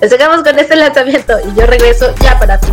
Les 0.00 0.10
dejamos 0.10 0.42
con 0.42 0.58
este 0.58 0.76
lanzamiento 0.76 1.38
y 1.40 1.54
yo 1.58 1.66
regreso 1.66 2.14
ya 2.22 2.38
para 2.38 2.58
ti. 2.58 2.68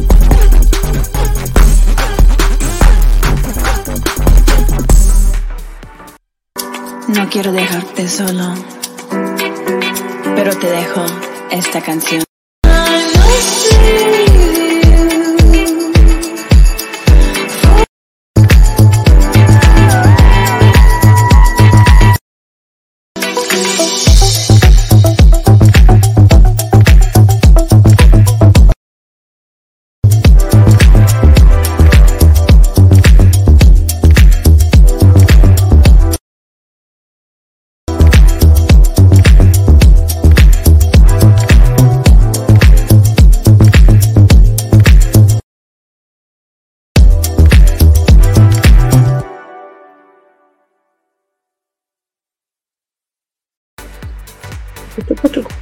No 7.07 7.29
quiero 7.29 7.51
dejarte 7.51 8.09
solo, 8.09 8.55
pero 10.35 10.57
te 10.57 10.67
dejo 10.67 11.05
esta 11.51 11.79
canción. 11.79 12.23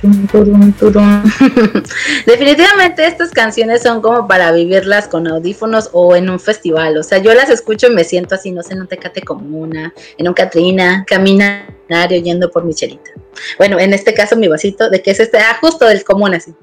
Definitivamente 2.25 3.05
estas 3.05 3.31
canciones 3.31 3.81
son 3.81 4.01
como 4.01 4.27
para 4.27 4.51
vivirlas 4.51 5.07
con 5.07 5.25
audífonos 5.27 5.89
o 5.93 6.15
en 6.15 6.29
un 6.29 6.39
festival. 6.39 6.97
O 6.97 7.03
sea, 7.03 7.19
yo 7.19 7.33
las 7.33 7.49
escucho 7.49 7.87
y 7.87 7.95
me 7.95 8.03
siento 8.03 8.35
así, 8.35 8.51
no 8.51 8.61
sé, 8.63 8.73
en 8.73 8.81
un 8.81 8.87
Tecate 8.87 9.23
una, 9.29 9.93
en 10.17 10.27
un 10.27 10.33
Catrina, 10.33 11.05
caminario 11.07 12.19
yendo 12.21 12.51
por 12.51 12.65
mi 12.65 12.73
chelita. 12.73 13.11
Bueno, 13.57 13.79
en 13.79 13.93
este 13.93 14.13
caso 14.13 14.35
mi 14.35 14.49
vasito, 14.49 14.89
de 14.89 15.01
que 15.01 15.11
es 15.11 15.21
este, 15.21 15.37
ah, 15.37 15.57
justo 15.61 15.85
del 15.85 16.03
común 16.03 16.33
así. 16.33 16.53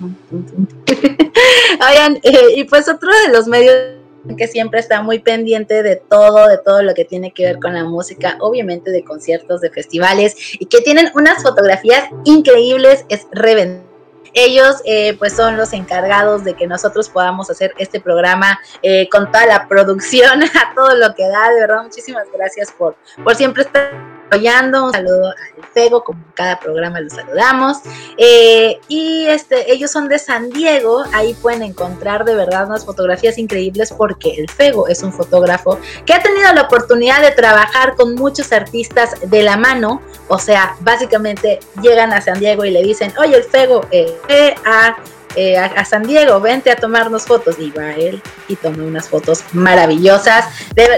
Oigan, 1.88 2.18
eh, 2.22 2.54
y 2.56 2.64
pues 2.64 2.88
otro 2.88 3.10
de 3.26 3.32
los 3.32 3.46
medios 3.46 3.99
que 4.36 4.48
siempre 4.48 4.80
está 4.80 5.02
muy 5.02 5.18
pendiente 5.18 5.82
de 5.82 5.96
todo, 5.96 6.48
de 6.48 6.58
todo 6.58 6.82
lo 6.82 6.94
que 6.94 7.04
tiene 7.04 7.32
que 7.32 7.44
ver 7.44 7.58
con 7.58 7.74
la 7.74 7.84
música, 7.84 8.36
obviamente 8.40 8.90
de 8.90 9.04
conciertos, 9.04 9.60
de 9.60 9.70
festivales, 9.70 10.34
y 10.58 10.66
que 10.66 10.80
tienen 10.80 11.10
unas 11.14 11.42
fotografías 11.42 12.08
increíbles, 12.24 13.04
es 13.08 13.26
Reven. 13.32 13.88
Ellos 14.32 14.76
eh, 14.84 15.16
pues 15.18 15.32
son 15.32 15.56
los 15.56 15.72
encargados 15.72 16.44
de 16.44 16.54
que 16.54 16.66
nosotros 16.68 17.08
podamos 17.08 17.50
hacer 17.50 17.72
este 17.78 18.00
programa 18.00 18.60
eh, 18.82 19.08
con 19.08 19.32
toda 19.32 19.46
la 19.46 19.66
producción, 19.66 20.42
a 20.54 20.74
todo 20.74 20.94
lo 20.96 21.14
que 21.14 21.26
da, 21.26 21.50
de 21.50 21.60
verdad, 21.60 21.82
muchísimas 21.82 22.26
gracias 22.32 22.70
por, 22.72 22.96
por 23.24 23.34
siempre 23.34 23.64
estar 23.64 24.19
apoyando. 24.30 24.86
Un 24.86 24.92
saludo 24.92 25.26
al 25.28 25.64
Fego, 25.74 26.04
como 26.04 26.22
cada 26.34 26.58
programa 26.58 27.00
los 27.00 27.12
saludamos. 27.12 27.78
Eh, 28.16 28.78
y 28.88 29.26
este, 29.26 29.72
ellos 29.72 29.90
son 29.90 30.08
de 30.08 30.18
San 30.18 30.50
Diego, 30.50 31.04
ahí 31.12 31.34
pueden 31.34 31.62
encontrar 31.62 32.24
de 32.24 32.34
verdad 32.34 32.66
unas 32.66 32.84
fotografías 32.84 33.38
increíbles 33.38 33.92
porque 33.92 34.34
el 34.36 34.48
Fego 34.48 34.88
es 34.88 35.02
un 35.02 35.12
fotógrafo 35.12 35.78
que 36.06 36.14
ha 36.14 36.22
tenido 36.22 36.52
la 36.52 36.62
oportunidad 36.62 37.20
de 37.20 37.32
trabajar 37.32 37.96
con 37.96 38.14
muchos 38.14 38.52
artistas 38.52 39.14
de 39.24 39.42
la 39.42 39.56
mano. 39.56 40.00
O 40.28 40.38
sea, 40.38 40.76
básicamente 40.80 41.58
llegan 41.82 42.12
a 42.12 42.20
San 42.20 42.38
Diego 42.38 42.64
y 42.64 42.70
le 42.70 42.82
dicen, 42.82 43.12
oye, 43.18 43.36
el 43.36 43.44
Fego, 43.44 43.84
eh, 43.90 44.54
a 44.64 44.96
eh, 45.36 45.56
a, 45.56 45.84
San 45.84 46.02
Diego, 46.04 46.40
vente 46.40 46.70
a 46.70 46.76
tomarnos 46.76 47.24
fotos. 47.24 47.56
Y 47.58 47.70
va 47.70 47.92
él 47.92 48.22
y 48.48 48.56
tomé 48.56 48.84
unas 48.84 49.08
fotos 49.08 49.44
maravillosas. 49.52 50.46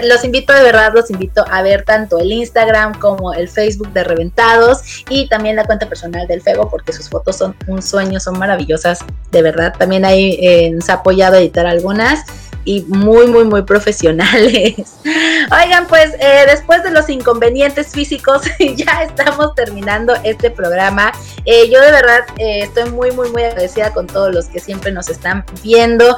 los 0.03 0.23
invito 0.23 0.53
de 0.53 0.63
verdad, 0.63 0.91
los 0.93 1.09
invito 1.09 1.45
a 1.49 1.61
ver 1.61 1.83
tanto 1.83 2.19
el 2.19 2.31
Instagram 2.31 2.99
como 2.99 3.33
el 3.33 3.49
Facebook 3.49 3.91
de 3.93 4.03
Reventados 4.03 5.03
y 5.09 5.27
también 5.27 5.55
la 5.55 5.65
cuenta 5.65 5.87
personal 5.87 6.27
del 6.27 6.41
Fego 6.41 6.69
porque 6.69 6.93
sus 6.93 7.09
fotos 7.09 7.37
son 7.37 7.55
un 7.67 7.81
sueño, 7.81 8.19
son 8.19 8.37
maravillosas, 8.39 8.99
de 9.31 9.41
verdad. 9.41 9.73
También 9.77 10.05
ahí 10.05 10.37
eh, 10.41 10.71
nos 10.71 10.89
ha 10.89 10.93
apoyado 10.93 11.35
a 11.35 11.39
editar 11.39 11.65
algunas 11.65 12.25
y 12.65 12.81
muy, 12.83 13.27
muy, 13.27 13.43
muy 13.43 13.63
profesionales. 13.63 14.75
Oigan, 15.03 15.87
pues 15.87 16.13
eh, 16.19 16.45
después 16.47 16.83
de 16.83 16.91
los 16.91 17.09
inconvenientes 17.09 17.87
físicos, 17.87 18.43
ya 18.75 19.03
estamos 19.03 19.53
terminando 19.55 20.13
este 20.23 20.49
programa. 20.49 21.11
Eh, 21.45 21.69
yo 21.69 21.81
de 21.81 21.91
verdad 21.91 22.21
eh, 22.37 22.61
estoy 22.63 22.89
muy, 22.91 23.11
muy, 23.11 23.29
muy 23.29 23.43
agradecida 23.43 23.91
con 23.91 24.07
todos 24.07 24.33
los 24.33 24.45
que 24.45 24.59
siempre 24.59 24.91
nos 24.91 25.09
están 25.09 25.45
viendo. 25.61 26.17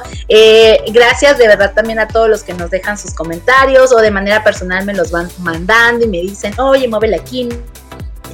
gracias 0.92 1.38
de 1.38 1.48
verdad 1.48 1.72
también 1.74 1.98
a 1.98 2.08
todos 2.08 2.28
los 2.28 2.42
que 2.42 2.54
nos 2.54 2.70
dejan 2.70 2.96
sus 2.98 3.14
comentarios 3.14 3.92
o 3.92 3.96
de 3.98 4.10
manera 4.10 4.42
personal 4.44 4.84
me 4.84 4.94
los 4.94 5.10
van 5.10 5.28
mandando 5.38 6.04
y 6.04 6.08
me 6.08 6.18
dicen, 6.18 6.58
oye, 6.58 6.88
muévele 6.88 7.16
aquí, 7.16 7.48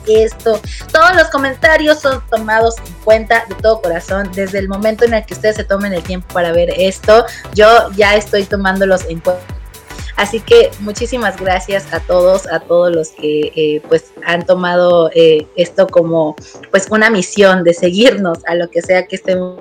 esto. 0.06 0.60
Todos 0.92 1.16
los 1.16 1.28
comentarios 1.28 2.00
son 2.00 2.22
tomados 2.30 2.76
en 2.78 2.92
cuenta 3.04 3.44
de 3.48 3.54
todo 3.56 3.80
corazón. 3.80 4.30
Desde 4.34 4.58
el 4.58 4.68
momento 4.68 5.04
en 5.04 5.14
el 5.14 5.24
que 5.24 5.34
ustedes 5.34 5.56
se 5.56 5.64
tomen 5.64 5.92
el 5.92 6.02
tiempo 6.02 6.26
para 6.32 6.52
ver 6.52 6.70
esto, 6.76 7.24
yo 7.54 7.90
ya 7.96 8.14
estoy 8.16 8.44
tomándolos 8.44 9.04
en 9.08 9.20
cuenta. 9.20 9.42
Así 10.16 10.40
que 10.40 10.70
muchísimas 10.80 11.40
gracias 11.40 11.92
a 11.92 12.00
todos, 12.00 12.46
a 12.46 12.60
todos 12.60 12.94
los 12.94 13.10
que 13.10 13.52
eh, 13.56 13.82
pues 13.88 14.12
han 14.24 14.44
tomado 14.44 15.10
eh, 15.14 15.46
esto 15.56 15.86
como 15.86 16.36
pues 16.70 16.86
una 16.90 17.08
misión 17.10 17.64
de 17.64 17.72
seguirnos 17.72 18.38
a 18.46 18.54
lo 18.54 18.70
que 18.70 18.82
sea 18.82 19.06
que 19.06 19.16
estemos 19.16 19.58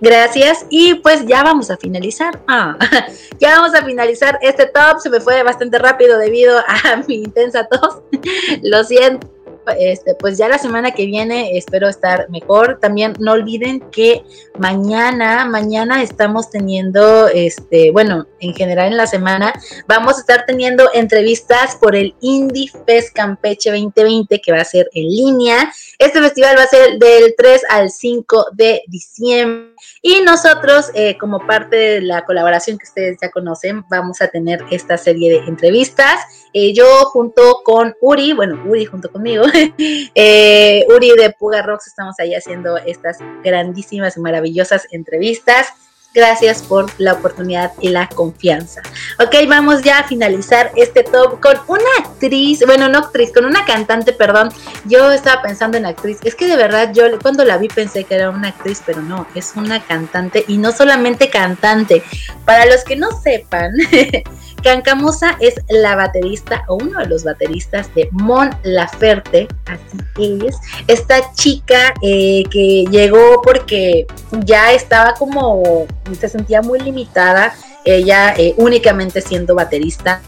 Gracias. 0.00 0.66
Y 0.70 0.94
pues 0.94 1.26
ya 1.26 1.42
vamos 1.42 1.70
a 1.70 1.76
finalizar. 1.76 2.40
Ah, 2.48 2.76
ya 3.38 3.60
vamos 3.60 3.74
a 3.74 3.84
finalizar 3.84 4.38
este 4.42 4.66
top. 4.66 5.00
Se 5.00 5.10
me 5.10 5.20
fue 5.20 5.42
bastante 5.42 5.78
rápido 5.78 6.18
debido 6.18 6.58
a 6.58 7.02
mi 7.08 7.16
intensa 7.16 7.66
tos. 7.66 8.00
Lo 8.62 8.84
siento 8.84 9.28
este, 9.70 10.14
pues 10.14 10.38
ya 10.38 10.48
la 10.48 10.58
semana 10.58 10.92
que 10.92 11.06
viene 11.06 11.56
espero 11.56 11.88
estar 11.88 12.28
mejor. 12.30 12.78
También 12.80 13.14
no 13.18 13.32
olviden 13.32 13.80
que 13.90 14.22
mañana, 14.58 15.44
mañana 15.44 16.02
estamos 16.02 16.50
teniendo, 16.50 17.28
este, 17.28 17.90
bueno, 17.90 18.26
en 18.40 18.54
general 18.54 18.88
en 18.88 18.96
la 18.96 19.06
semana, 19.06 19.52
vamos 19.86 20.16
a 20.16 20.20
estar 20.20 20.46
teniendo 20.46 20.90
entrevistas 20.94 21.76
por 21.76 21.96
el 21.96 22.14
Indie 22.20 22.70
Fest 22.86 23.14
Campeche 23.14 23.70
2020 23.70 24.40
que 24.40 24.52
va 24.52 24.60
a 24.60 24.64
ser 24.64 24.88
en 24.94 25.08
línea. 25.08 25.72
Este 25.98 26.20
festival 26.20 26.56
va 26.56 26.62
a 26.62 26.68
ser 26.68 26.98
del 26.98 27.34
3 27.36 27.62
al 27.70 27.90
5 27.90 28.46
de 28.52 28.82
diciembre. 28.86 29.74
Y 30.02 30.20
nosotros, 30.20 30.90
eh, 30.94 31.16
como 31.18 31.46
parte 31.46 31.76
de 31.76 32.00
la 32.02 32.24
colaboración 32.24 32.78
que 32.78 32.86
ustedes 32.86 33.18
ya 33.20 33.30
conocen, 33.30 33.84
vamos 33.88 34.20
a 34.20 34.28
tener 34.28 34.64
esta 34.70 34.96
serie 34.96 35.30
de 35.30 35.46
entrevistas. 35.46 36.20
Eh, 36.60 36.72
yo 36.74 37.04
junto 37.04 37.60
con 37.62 37.94
Uri, 38.00 38.32
bueno, 38.32 38.60
Uri 38.66 38.84
junto 38.84 39.12
conmigo, 39.12 39.44
eh, 39.78 40.84
Uri 40.92 41.12
de 41.16 41.30
Puga 41.30 41.62
Rocks, 41.62 41.86
estamos 41.86 42.18
ahí 42.18 42.34
haciendo 42.34 42.78
estas 42.78 43.18
grandísimas 43.44 44.16
y 44.16 44.20
maravillosas 44.20 44.88
entrevistas. 44.90 45.68
Gracias 46.14 46.62
por 46.62 46.90
la 46.98 47.12
oportunidad 47.12 47.72
y 47.80 47.90
la 47.90 48.08
confianza. 48.08 48.80
Ok, 49.20 49.36
vamos 49.46 49.82
ya 49.82 50.00
a 50.00 50.08
finalizar 50.08 50.72
este 50.74 51.04
top 51.04 51.38
con 51.38 51.58
una 51.68 51.90
actriz, 52.00 52.64
bueno, 52.66 52.88
no 52.88 52.98
actriz, 52.98 53.30
con 53.32 53.44
una 53.44 53.64
cantante, 53.64 54.12
perdón. 54.12 54.48
Yo 54.86 55.12
estaba 55.12 55.42
pensando 55.42 55.76
en 55.76 55.86
actriz. 55.86 56.18
Es 56.24 56.34
que 56.34 56.48
de 56.48 56.56
verdad 56.56 56.92
yo 56.92 57.04
cuando 57.22 57.44
la 57.44 57.58
vi 57.58 57.68
pensé 57.68 58.02
que 58.02 58.16
era 58.16 58.30
una 58.30 58.48
actriz, 58.48 58.82
pero 58.84 59.00
no, 59.00 59.28
es 59.36 59.52
una 59.54 59.84
cantante 59.84 60.44
y 60.48 60.58
no 60.58 60.72
solamente 60.72 61.30
cantante. 61.30 62.02
Para 62.44 62.66
los 62.66 62.82
que 62.82 62.96
no 62.96 63.12
sepan, 63.12 63.74
Cancamosa 64.62 65.36
es 65.40 65.54
la 65.68 65.94
baterista 65.94 66.64
o 66.68 66.76
uno 66.76 67.00
de 67.00 67.06
los 67.06 67.24
bateristas 67.24 67.94
de 67.94 68.08
Mon 68.12 68.50
Laferte, 68.62 69.48
así 69.66 70.38
es. 70.46 70.56
Esta 70.86 71.32
chica 71.34 71.94
eh, 72.02 72.42
que 72.50 72.84
llegó 72.90 73.40
porque 73.42 74.06
ya 74.44 74.72
estaba 74.72 75.14
como, 75.14 75.86
se 76.18 76.28
sentía 76.28 76.62
muy 76.62 76.80
limitada, 76.80 77.54
ella 77.84 78.34
eh, 78.36 78.54
únicamente 78.56 79.20
siendo 79.20 79.54
baterista. 79.54 80.20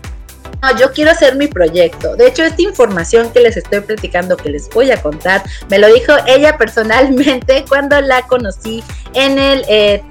Yo 0.78 0.92
quiero 0.92 1.10
hacer 1.10 1.36
mi 1.36 1.46
proyecto. 1.46 2.16
De 2.16 2.26
hecho, 2.26 2.44
esta 2.44 2.60
información 2.60 3.32
que 3.32 3.40
les 3.40 3.56
estoy 3.56 3.80
platicando, 3.80 4.36
que 4.36 4.50
les 4.50 4.68
voy 4.68 4.90
a 4.90 5.00
contar, 5.00 5.42
me 5.70 5.78
lo 5.78 5.90
dijo 5.92 6.12
ella 6.26 6.58
personalmente 6.58 7.64
cuando 7.68 7.98
la 8.02 8.26
conocí 8.26 8.84
en 9.14 9.38
el 9.38 9.64
eh, 9.68 10.02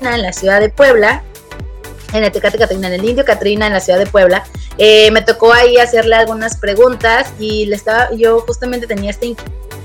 en 0.00 0.22
la 0.22 0.32
ciudad 0.32 0.60
de 0.60 0.68
Puebla 0.68 1.22
en 2.12 2.24
el 2.24 2.32
Tecate 2.32 2.58
Catrina, 2.58 2.88
en 2.88 2.94
el 2.94 3.04
Indio 3.04 3.24
Catrina, 3.24 3.66
en 3.66 3.72
la 3.72 3.80
ciudad 3.80 3.98
de 3.98 4.06
Puebla. 4.06 4.44
Eh, 4.78 5.10
me 5.10 5.22
tocó 5.22 5.52
ahí 5.52 5.78
hacerle 5.78 6.16
algunas 6.16 6.56
preguntas 6.56 7.32
y 7.38 7.66
le 7.66 7.76
estaba, 7.76 8.12
yo 8.14 8.40
justamente 8.40 8.86
tenía 8.86 9.10
este 9.10 9.36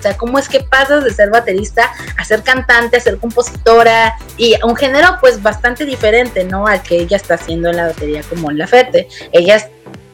o 0.01 0.03
sea, 0.03 0.17
¿cómo 0.17 0.39
es 0.39 0.49
que 0.49 0.61
pasas 0.61 1.03
de 1.03 1.13
ser 1.13 1.29
baterista 1.29 1.91
a 2.17 2.25
ser 2.25 2.41
cantante, 2.41 2.97
a 2.97 2.99
ser 2.99 3.19
compositora 3.19 4.17
y 4.35 4.55
un 4.63 4.75
género 4.75 5.17
pues 5.21 5.43
bastante 5.43 5.85
diferente, 5.85 6.43
¿no? 6.43 6.65
Al 6.65 6.81
que 6.81 6.95
ella 6.95 7.17
está 7.17 7.35
haciendo 7.35 7.69
en 7.69 7.75
la 7.75 7.85
batería 7.85 8.23
como 8.27 8.49
en 8.49 8.57
la 8.57 8.65
Fete. 8.65 9.07
Ella 9.31 9.69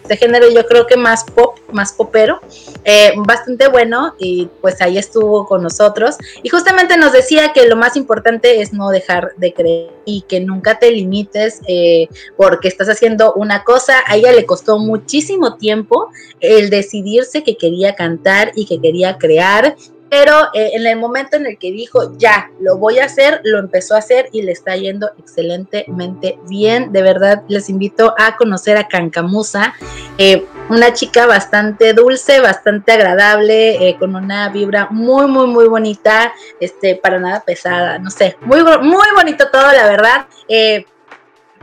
este 0.08 0.16
género 0.26 0.50
yo 0.50 0.66
creo 0.66 0.88
que 0.88 0.96
más 0.96 1.26
pop, 1.26 1.58
más 1.74 1.92
popero, 1.92 2.40
eh, 2.86 3.12
bastante 3.18 3.68
bueno 3.68 4.16
y 4.18 4.48
pues 4.62 4.82
ahí 4.82 4.98
estuvo 4.98 5.46
con 5.46 5.62
nosotros. 5.62 6.16
Y 6.44 6.48
justamente 6.48 6.96
nos 6.96 7.12
decía 7.12 7.52
que 7.52 7.68
lo 7.68 7.76
más 7.76 7.98
importante 7.98 8.62
es 8.62 8.72
no 8.72 8.88
dejar 8.90 9.34
de 9.36 9.54
creer 9.54 9.92
y 10.06 10.22
que 10.22 10.40
nunca 10.40 10.80
te 10.80 10.92
limites 10.92 11.60
eh, 11.68 12.08
porque 12.38 12.70
estás 12.70 12.88
haciendo 12.88 13.34
una 13.34 13.66
cosa, 13.66 13.96
a 14.06 14.16
ella 14.16 14.32
le 14.32 14.46
costó 14.46 14.80
muchísimo 14.80 15.58
tiempo 15.58 16.10
el 16.40 16.70
decidirse 16.70 17.44
que 17.44 17.58
quería 17.58 17.94
cantar 17.94 18.54
y 18.56 18.66
que 18.66 18.80
quería 18.80 19.18
crear 19.18 19.76
pero 20.10 20.46
eh, 20.54 20.72
en 20.74 20.88
el 20.88 20.98
momento 20.98 21.36
en 21.36 21.46
el 21.46 21.58
que 21.58 21.72
dijo, 21.72 22.18
ya, 22.18 22.50
lo 22.60 22.78
voy 22.78 23.00
a 23.00 23.06
hacer, 23.06 23.42
lo 23.44 23.60
empezó 23.60 23.96
a 23.96 24.00
hacer 24.00 24.30
y 24.32 24.42
le 24.42 24.52
está 24.52 24.76
yendo 24.76 25.12
excelentemente 25.20 26.40
bien. 26.48 26.92
De 26.92 27.02
verdad, 27.02 27.44
les 27.48 27.70
invito 27.70 28.14
a 28.18 28.38
conocer 28.38 28.78
a 28.78 28.88
Cancamusa, 28.88 29.74
eh, 30.18 30.46
una 30.70 30.94
chica 30.94 31.26
bastante 31.26 31.94
dulce, 31.94 32.40
bastante 32.40 32.94
agradable, 32.94 33.90
eh, 33.90 33.98
con 33.98 34.16
una 34.16 34.50
vibra 34.50 34.88
muy, 34.92 35.28
muy, 35.28 35.48
muy 35.48 35.68
bonita, 35.68 36.34
este, 36.60 36.96
para 36.96 37.20
nada 37.20 37.44
pesada, 37.46 38.00
no 38.00 38.10
sé, 38.10 38.38
muy, 38.42 38.64
muy 38.64 39.08
bonito 39.16 39.50
todo, 39.52 39.72
la 39.74 39.88
verdad. 39.88 40.28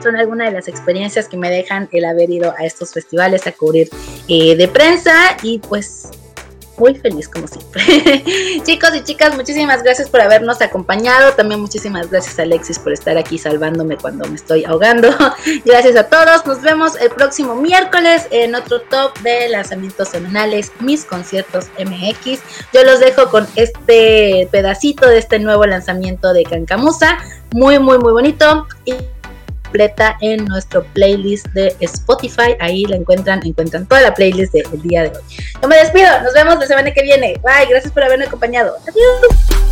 son 0.02 0.16
algunas 0.16 0.48
de 0.48 0.54
las 0.54 0.68
experiencias 0.68 1.28
que 1.28 1.37
me 1.37 1.50
dejan 1.50 1.88
el 1.92 2.04
haber 2.04 2.28
ido 2.28 2.52
a 2.59 2.64
estos 2.64 2.92
festivales 2.92 3.46
a 3.46 3.52
cubrir 3.52 3.88
de 4.28 4.68
prensa 4.72 5.37
y 5.42 5.61
pues 5.61 6.11
muy 6.76 6.94
feliz 6.94 7.28
como 7.28 7.46
siempre. 7.46 7.82
Chicos 8.64 8.94
y 8.94 9.02
chicas, 9.02 9.34
muchísimas 9.34 9.82
gracias 9.82 10.08
por 10.08 10.20
habernos 10.20 10.60
acompañado. 10.60 11.32
También 11.32 11.60
muchísimas 11.60 12.10
gracias 12.10 12.38
Alexis 12.38 12.78
por 12.78 12.92
estar 12.92 13.16
aquí 13.16 13.38
salvándome 13.38 13.96
cuando 13.96 14.28
me 14.28 14.34
estoy 14.34 14.64
ahogando. 14.64 15.08
gracias 15.64 15.96
a 15.96 16.08
todos. 16.08 16.46
Nos 16.46 16.62
vemos 16.62 17.00
el 17.00 17.10
próximo 17.10 17.54
miércoles 17.54 18.26
en 18.30 18.54
otro 18.54 18.80
top 18.82 19.18
de 19.20 19.48
lanzamientos 19.48 20.08
semanales, 20.08 20.72
mis 20.80 21.04
conciertos 21.04 21.66
MX. 21.78 22.40
Yo 22.72 22.84
los 22.84 23.00
dejo 23.00 23.30
con 23.30 23.46
este 23.56 24.48
pedacito 24.50 25.08
de 25.08 25.18
este 25.18 25.38
nuevo 25.38 25.66
lanzamiento 25.66 26.32
de 26.32 26.44
Cancamusa. 26.44 27.18
Muy, 27.52 27.78
muy, 27.78 27.98
muy 27.98 28.12
bonito. 28.12 28.66
En 30.20 30.44
nuestro 30.44 30.84
playlist 30.92 31.46
de 31.48 31.74
Spotify. 31.80 32.56
Ahí 32.60 32.84
la 32.84 32.96
encuentran, 32.96 33.40
encuentran 33.44 33.87
toda 33.87 34.00
la 34.00 34.14
playlist 34.14 34.52
del 34.52 34.82
día 34.82 35.02
de 35.02 35.08
hoy. 35.08 35.22
Yo 35.60 35.68
me 35.68 35.76
despido, 35.76 36.08
nos 36.22 36.32
vemos 36.32 36.58
la 36.58 36.66
semana 36.66 36.92
que 36.92 37.02
viene. 37.02 37.34
Bye, 37.42 37.66
gracias 37.68 37.92
por 37.92 38.04
haberme 38.04 38.26
acompañado. 38.26 38.76
Adiós. 38.82 39.63